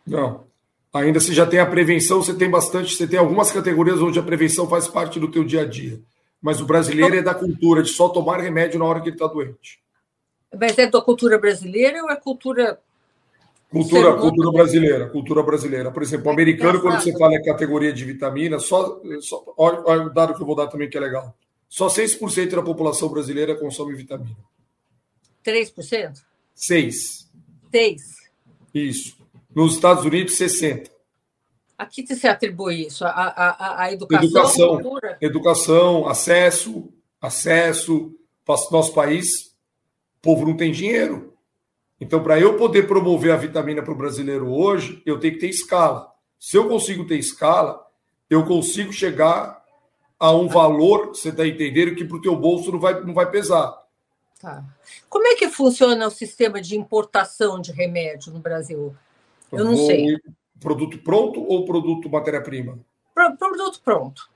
Não. 0.05 0.43
Ainda 0.91 1.19
se 1.19 1.33
já 1.33 1.45
tem 1.45 1.59
a 1.59 1.65
prevenção, 1.65 2.21
você 2.21 2.33
tem 2.33 2.49
bastante, 2.49 2.95
você 2.95 3.07
tem 3.07 3.19
algumas 3.19 3.51
categorias 3.51 4.01
onde 4.01 4.17
a 4.17 4.23
prevenção 4.23 4.67
faz 4.67 4.87
parte 4.87 5.19
do 5.19 5.29
teu 5.29 5.43
dia 5.43 5.61
a 5.61 5.65
dia. 5.65 5.99
Mas 6.41 6.59
o 6.59 6.65
brasileiro 6.65 7.15
é 7.15 7.21
da 7.21 7.35
cultura 7.35 7.83
de 7.83 7.89
só 7.89 8.09
tomar 8.09 8.39
remédio 8.39 8.79
na 8.79 8.85
hora 8.85 8.99
que 9.01 9.09
ele 9.09 9.15
está 9.15 9.27
doente. 9.27 9.79
Mas 10.57 10.77
é 10.79 10.87
da 10.87 11.01
cultura 11.01 11.37
brasileira 11.37 12.01
ou 12.01 12.09
é 12.09 12.15
cultura 12.15 12.79
Cultura, 13.71 14.15
cultura 14.15 14.51
brasileira, 14.51 15.09
cultura 15.09 15.43
brasileira. 15.43 15.91
Por 15.91 16.01
exemplo, 16.01 16.27
o 16.27 16.31
americano, 16.31 16.81
quando 16.81 16.99
você 16.99 17.15
fala 17.15 17.35
em 17.35 17.43
categoria 17.43 17.93
de 17.93 18.03
vitamina, 18.03 18.57
só, 18.57 18.99
só 19.21 19.43
olha, 19.55 19.83
olha 19.85 20.01
o 20.07 20.09
dado 20.09 20.33
que 20.33 20.41
eu 20.41 20.45
vou 20.45 20.55
dar 20.55 20.65
também 20.65 20.89
que 20.89 20.97
é 20.97 20.99
legal. 20.99 21.35
Só 21.69 21.87
6% 21.87 22.55
da 22.55 22.63
população 22.63 23.07
brasileira 23.09 23.55
consome 23.55 23.93
vitamina. 23.93 24.35
3%? 25.45 26.19
6. 26.55 27.29
6. 27.71 28.01
Isso. 28.73 29.17
Nos 29.55 29.75
Estados 29.75 30.03
Unidos, 30.03 30.35
60. 30.35 30.91
A 31.77 31.85
que 31.85 32.05
se 32.05 32.27
atribui 32.27 32.87
isso? 32.87 33.05
A, 33.05 33.09
a, 33.09 33.83
a 33.83 33.93
educação? 33.93 34.25
Educação, 34.25 34.81
educação, 35.21 36.07
acesso, 36.09 36.89
acesso. 37.21 38.15
Nosso 38.71 38.93
país, 38.93 39.45
o 40.17 40.21
povo 40.23 40.45
não 40.45 40.57
tem 40.57 40.71
dinheiro. 40.71 41.37
Então, 42.01 42.23
para 42.23 42.39
eu 42.39 42.57
poder 42.57 42.87
promover 42.87 43.31
a 43.31 43.37
vitamina 43.37 43.83
para 43.83 43.93
o 43.93 43.97
brasileiro 43.97 44.51
hoje, 44.51 45.03
eu 45.05 45.19
tenho 45.19 45.35
que 45.35 45.39
ter 45.39 45.49
escala. 45.49 46.11
Se 46.39 46.57
eu 46.57 46.67
consigo 46.67 47.05
ter 47.05 47.17
escala, 47.17 47.85
eu 48.29 48.45
consigo 48.45 48.91
chegar 48.91 49.58
a 50.19 50.33
um 50.33 50.47
valor, 50.47 51.07
você 51.07 51.29
está 51.29 51.47
entendendo, 51.47 51.95
que 51.95 52.03
para 52.03 52.17
o 52.17 52.21
teu 52.21 52.35
bolso 52.35 52.71
não 52.71 52.79
vai, 52.79 53.01
não 53.01 53.13
vai 53.13 53.29
pesar. 53.31 53.81
Tá. 54.39 54.63
Como 55.07 55.27
é 55.27 55.35
que 55.35 55.49
funciona 55.49 56.07
o 56.07 56.11
sistema 56.11 56.61
de 56.61 56.77
importação 56.77 57.59
de 57.59 57.71
remédio 57.71 58.33
no 58.33 58.39
Brasil? 58.39 58.95
Eu 59.51 59.63
não 59.63 59.75
sei. 59.77 60.17
Produto 60.59 60.97
pronto 60.99 61.41
ou 61.41 61.65
produto 61.65 62.09
matéria-prima? 62.09 62.77
Pro, 63.13 63.37
produto 63.37 63.81
pronto. 63.83 64.29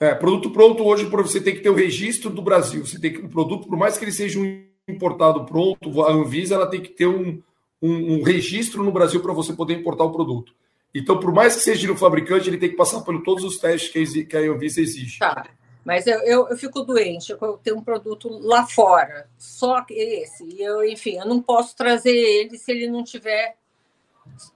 É, 0.00 0.14
produto 0.14 0.50
pronto 0.50 0.84
hoje 0.84 1.04
você 1.04 1.40
tem 1.40 1.54
que 1.54 1.60
ter 1.60 1.70
o 1.70 1.74
registro 1.74 2.30
do 2.30 2.42
Brasil. 2.42 2.84
Você 2.84 2.98
tem 2.98 3.12
que 3.12 3.20
o 3.20 3.28
produto, 3.28 3.68
por 3.68 3.78
mais 3.78 3.96
que 3.96 4.04
ele 4.04 4.12
seja 4.12 4.38
um 4.38 4.64
importado 4.88 5.44
pronto, 5.44 6.02
a 6.02 6.12
Anvisa 6.12 6.54
ela 6.54 6.66
tem 6.66 6.80
que 6.80 6.90
ter 6.90 7.06
um, 7.06 7.42
um, 7.82 8.14
um 8.14 8.22
registro 8.22 8.82
no 8.82 8.92
Brasil 8.92 9.20
para 9.20 9.32
você 9.32 9.52
poder 9.52 9.74
importar 9.74 10.04
o 10.04 10.12
produto. 10.12 10.54
Então, 10.98 11.20
por 11.20 11.32
mais 11.32 11.54
que 11.54 11.62
seja 11.62 11.86
no 11.86 11.96
fabricante, 11.96 12.48
ele 12.48 12.58
tem 12.58 12.70
que 12.70 12.76
passar 12.76 13.00
por 13.02 13.22
todos 13.22 13.44
os 13.44 13.58
testes 13.58 13.90
que, 13.90 14.24
que 14.24 14.36
a 14.36 14.40
Anvisa 14.40 14.80
exige. 14.80 15.18
Tá. 15.18 15.46
Mas 15.84 16.06
eu, 16.06 16.18
eu, 16.20 16.48
eu, 16.48 16.56
fico 16.56 16.82
doente, 16.82 17.30
eu 17.30 17.60
tenho 17.62 17.76
um 17.76 17.82
produto 17.82 18.28
lá 18.28 18.66
fora, 18.66 19.28
só 19.38 19.84
esse. 19.90 20.44
E 20.44 20.60
eu, 20.62 20.84
enfim, 20.84 21.18
eu 21.18 21.26
não 21.26 21.40
posso 21.40 21.76
trazer 21.76 22.10
ele 22.10 22.58
se 22.58 22.72
ele 22.72 22.88
não 22.88 23.04
tiver 23.04 23.56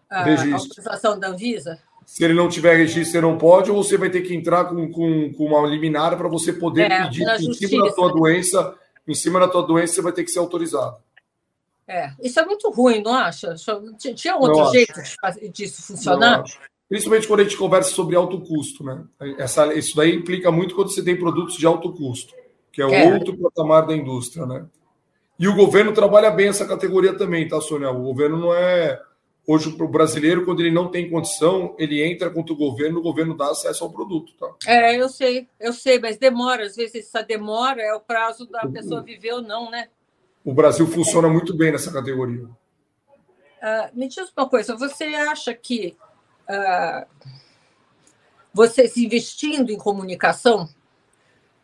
a, 0.08 0.24
a 0.24 0.54
autorização 0.54 1.18
da 1.18 1.28
Anvisa. 1.28 1.78
Se 2.04 2.24
ele 2.24 2.34
não 2.34 2.48
tiver 2.48 2.74
registro, 2.74 3.12
você 3.12 3.20
não 3.20 3.38
pode, 3.38 3.70
ou 3.70 3.84
você 3.84 3.96
vai 3.96 4.10
ter 4.10 4.22
que 4.22 4.34
entrar 4.34 4.64
com, 4.64 4.90
com, 4.90 5.32
com 5.32 5.44
uma 5.44 5.68
liminar 5.68 6.16
para 6.16 6.26
você 6.26 6.52
poder 6.52 6.90
é, 6.90 7.04
pedir 7.04 7.22
em 7.22 7.52
cima 7.52 7.84
da 7.84 7.92
sua 7.92 8.12
doença 8.12 8.76
em 9.10 9.14
cima 9.14 9.40
da 9.40 9.48
tua 9.48 9.62
doença, 9.62 9.94
você 9.94 10.02
vai 10.02 10.12
ter 10.12 10.24
que 10.24 10.30
ser 10.30 10.38
autorizado. 10.38 10.96
É, 11.90 12.12
isso 12.22 12.38
é 12.38 12.46
muito 12.46 12.70
ruim, 12.70 13.02
não 13.02 13.12
acha? 13.12 13.52
Tinha 14.14 14.36
outro 14.36 14.58
não 14.58 14.70
jeito 14.70 14.94
de 15.40 15.48
disso 15.48 15.82
funcionar? 15.82 16.44
Principalmente 16.88 17.26
quando 17.26 17.40
a 17.40 17.42
gente 17.42 17.56
conversa 17.56 17.90
sobre 17.90 18.14
alto 18.14 18.40
custo, 18.42 18.84
né? 18.84 19.04
Essa, 19.36 19.74
isso 19.74 19.96
daí 19.96 20.14
implica 20.14 20.52
muito 20.52 20.76
quando 20.76 20.92
você 20.92 21.02
tem 21.02 21.18
produtos 21.18 21.56
de 21.56 21.66
alto 21.66 21.92
custo, 21.92 22.32
que 22.70 22.80
é, 22.80 23.06
é. 23.06 23.12
outro 23.12 23.36
patamar 23.36 23.88
da 23.88 23.96
indústria, 23.96 24.46
né? 24.46 24.66
E 25.36 25.48
o 25.48 25.56
governo 25.56 25.92
trabalha 25.92 26.30
bem 26.30 26.46
essa 26.46 26.64
categoria 26.64 27.12
também, 27.12 27.48
tá, 27.48 27.60
Sônia? 27.60 27.90
O 27.90 28.04
governo 28.04 28.38
não 28.38 28.54
é. 28.54 29.00
Hoje, 29.44 29.72
para 29.72 29.86
o 29.86 29.88
brasileiro, 29.88 30.44
quando 30.44 30.60
ele 30.60 30.70
não 30.70 30.88
tem 30.88 31.10
condição, 31.10 31.74
ele 31.76 32.04
entra 32.04 32.30
contra 32.30 32.52
o 32.52 32.56
governo, 32.56 33.00
o 33.00 33.02
governo 33.02 33.36
dá 33.36 33.50
acesso 33.50 33.82
ao 33.82 33.90
produto, 33.90 34.32
tá? 34.38 34.48
É, 34.64 34.94
eu 35.00 35.08
sei, 35.08 35.48
eu 35.58 35.72
sei, 35.72 35.98
mas 35.98 36.18
demora. 36.18 36.66
Às 36.66 36.76
vezes 36.76 37.06
essa 37.06 37.22
demora 37.22 37.82
é 37.82 37.92
o 37.94 38.00
prazo 38.00 38.46
da 38.46 38.64
pessoa 38.68 39.02
viver 39.02 39.32
ou 39.32 39.42
não, 39.42 39.68
né? 39.70 39.88
O 40.44 40.54
Brasil 40.54 40.86
funciona 40.86 41.28
muito 41.28 41.54
bem 41.54 41.72
nessa 41.72 41.92
categoria. 41.92 42.44
Uh, 42.44 43.90
me 43.92 44.08
diz 44.08 44.32
uma 44.34 44.48
coisa, 44.48 44.74
você 44.74 45.04
acha 45.04 45.52
que 45.54 45.96
uh, 46.48 47.06
você 48.52 48.88
se 48.88 49.04
investindo 49.04 49.70
em 49.70 49.76
comunicação, 49.76 50.68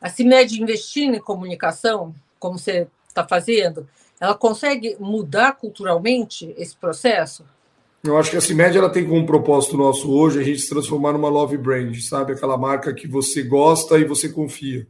a 0.00 0.10
CIMED 0.10 0.60
investindo 0.60 1.16
em 1.16 1.20
comunicação, 1.20 2.14
como 2.38 2.58
você 2.58 2.86
está 3.08 3.26
fazendo, 3.26 3.88
ela 4.20 4.34
consegue 4.34 4.96
mudar 5.00 5.52
culturalmente 5.52 6.54
esse 6.58 6.76
processo? 6.76 7.44
Eu 8.04 8.16
acho 8.18 8.30
que 8.30 8.36
a 8.36 8.40
CIMED 8.40 8.78
ela 8.78 8.90
tem 8.90 9.08
como 9.08 9.26
propósito 9.26 9.76
nosso 9.76 10.12
hoje 10.12 10.38
a 10.38 10.44
gente 10.44 10.60
se 10.60 10.68
transformar 10.68 11.12
numa 11.12 11.28
love 11.28 11.56
brand, 11.56 11.96
sabe? 12.00 12.32
Aquela 12.32 12.56
marca 12.56 12.94
que 12.94 13.08
você 13.08 13.42
gosta 13.42 13.98
e 13.98 14.04
você 14.04 14.28
confia. 14.28 14.86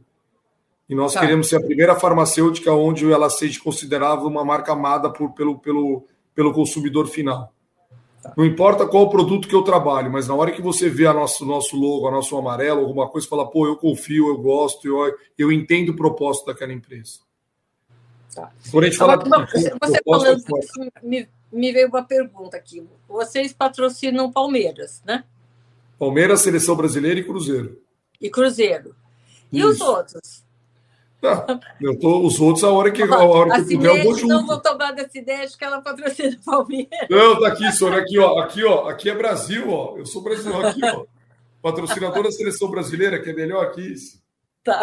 E 0.89 0.95
nós 0.95 1.13
tá. 1.13 1.19
queremos 1.19 1.49
ser 1.49 1.57
a 1.57 1.61
primeira 1.61 1.95
farmacêutica 1.95 2.71
onde 2.71 3.11
ela 3.11 3.29
seja 3.29 3.59
considerada 3.59 4.21
uma 4.21 4.45
marca 4.45 4.71
amada 4.71 5.09
por, 5.09 5.33
pelo, 5.33 5.59
pelo, 5.59 6.05
pelo 6.33 6.53
consumidor 6.53 7.07
final. 7.07 7.53
Tá. 8.23 8.33
Não 8.37 8.45
importa 8.45 8.87
qual 8.87 9.03
o 9.03 9.09
produto 9.09 9.47
que 9.47 9.55
eu 9.55 9.63
trabalho, 9.63 10.11
mas 10.11 10.27
na 10.27 10.35
hora 10.35 10.51
que 10.51 10.61
você 10.61 10.89
vê 10.89 11.05
a 11.05 11.13
nosso, 11.13 11.45
nosso 11.45 11.75
logo, 11.75 12.07
a 12.07 12.11
nosso 12.11 12.37
amarelo, 12.37 12.81
alguma 12.81 13.09
coisa, 13.09 13.27
fala, 13.27 13.49
pô, 13.49 13.67
eu 13.67 13.75
confio, 13.75 14.29
eu 14.29 14.37
gosto, 14.37 14.87
eu, 14.87 15.13
eu 15.37 15.51
entendo 15.51 15.89
o 15.89 15.95
propósito 15.95 16.45
daquela 16.45 16.71
empresa. 16.71 17.19
Tá. 18.33 18.51
Quando 18.71 18.83
a 18.83 18.87
gente 18.87 18.97
fala. 18.97 19.17
Você, 19.17 19.73
você 19.81 20.01
falando 20.05 20.37
isso, 20.37 20.91
me, 21.03 21.27
me 21.51 21.71
veio 21.71 21.87
uma 21.87 22.03
pergunta 22.03 22.55
aqui. 22.55 22.87
Vocês 23.09 23.51
patrocinam 23.51 24.31
Palmeiras, 24.31 25.01
né? 25.05 25.23
Palmeiras, 25.97 26.41
Seleção 26.41 26.75
Brasileira 26.75 27.19
e 27.19 27.23
Cruzeiro. 27.23 27.81
E 28.21 28.29
Cruzeiro. 28.29 28.95
E 29.51 29.59
Isso. 29.59 29.69
os 29.69 29.81
outros? 29.81 30.46
Eu 31.81 31.97
tô, 31.99 32.25
os 32.25 32.39
outros, 32.39 32.63
a 32.63 32.71
hora 32.71 32.91
que, 32.91 33.01
a 33.01 33.17
hora 33.17 33.55
que 33.55 33.73
eu 33.73 33.77
puder, 33.79 33.97
eu 33.97 34.03
vou 34.03 34.15
junto. 34.15 34.27
Não 34.27 34.45
vou 34.45 34.59
tomar 34.59 34.91
dessa 34.91 35.17
ideia 35.17 35.47
de 35.47 35.57
que 35.57 35.63
ela 35.63 35.81
patrocina 35.81 36.37
o 36.39 36.43
Palmeiras. 36.43 37.07
Não, 37.09 37.39
tá 37.39 37.47
aqui, 37.47 37.71
senhor. 37.71 37.93
Aqui, 37.93 38.19
ó. 38.19 38.39
Aqui, 38.39 38.63
ó. 38.63 38.87
Aqui 38.87 39.09
é 39.09 39.15
Brasil, 39.15 39.69
ó. 39.69 39.97
Eu 39.97 40.05
sou 40.05 40.21
brasileiro. 40.21 40.67
Aqui, 40.67 40.85
ó. 40.85 41.05
Patrocinador 41.61 42.23
da 42.23 42.31
seleção 42.31 42.69
brasileira, 42.69 43.21
que 43.21 43.31
é 43.31 43.33
melhor 43.33 43.71
que 43.71 43.81
isso. 43.81 44.21
Tá. 44.63 44.81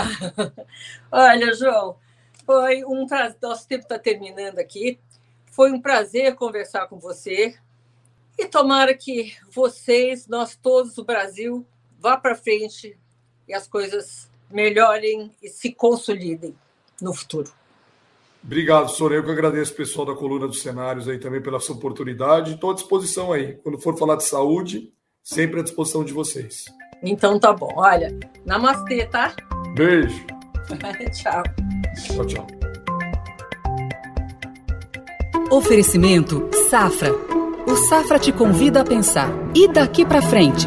Olha, 1.11 1.55
João, 1.55 1.97
foi 2.44 2.85
um 2.85 3.07
prazer. 3.07 3.38
Nosso 3.40 3.68
tempo 3.68 3.85
está 3.85 3.99
terminando 3.99 4.59
aqui. 4.59 4.99
Foi 5.47 5.70
um 5.70 5.81
prazer 5.81 6.35
conversar 6.35 6.88
com 6.88 6.99
você. 6.99 7.55
E 8.37 8.47
tomara 8.47 8.92
que 8.92 9.37
vocês, 9.53 10.27
nós 10.27 10.57
todos, 10.57 10.99
o 10.99 11.05
Brasil, 11.05 11.64
vá 12.01 12.16
para 12.16 12.35
frente 12.35 12.99
e 13.47 13.55
as 13.55 13.68
coisas 13.68 14.29
melhorem 14.55 15.33
e 15.43 15.49
se 15.49 15.73
consolidem 15.73 16.55
no 17.03 17.12
futuro. 17.12 17.51
Obrigado, 18.43 18.90
senhor. 18.90 19.12
Eu 19.12 19.25
que 19.25 19.31
agradeço 19.31 19.73
o 19.73 19.77
pessoal 19.77 20.07
da 20.07 20.14
coluna 20.14 20.47
dos 20.47 20.61
cenários 20.61 21.09
aí 21.09 21.19
também 21.19 21.43
pela 21.43 21.59
sua 21.59 21.75
oportunidade. 21.75 22.55
Estou 22.55 22.71
à 22.71 22.75
disposição 22.75 23.33
aí. 23.33 23.55
Quando 23.62 23.81
for 23.81 23.99
falar 23.99 24.17
de 24.17 24.25
saúde, 24.25 24.93
sempre 25.23 25.61
à 25.61 25.62
disposição 25.62 26.05
de 26.05 26.12
vocês. 26.12 26.67
Então 27.03 27.38
tá 27.38 27.53
bom. 27.53 27.73
Olha, 27.77 28.17
namastê, 28.45 29.07
tá? 29.07 29.35
Beijo. 29.75 30.25
tchau. 31.12 31.43
Tchau, 32.07 32.27
tchau. 32.27 32.47
Oferecimento 35.51 36.49
Safra. 36.69 37.12
O 37.67 37.77
Safra 37.88 38.19
te 38.19 38.31
convida 38.31 38.83
a 38.83 38.85
pensar. 38.85 39.31
E 39.55 39.69
daqui 39.69 40.05
para 40.05 40.21
frente? 40.21 40.67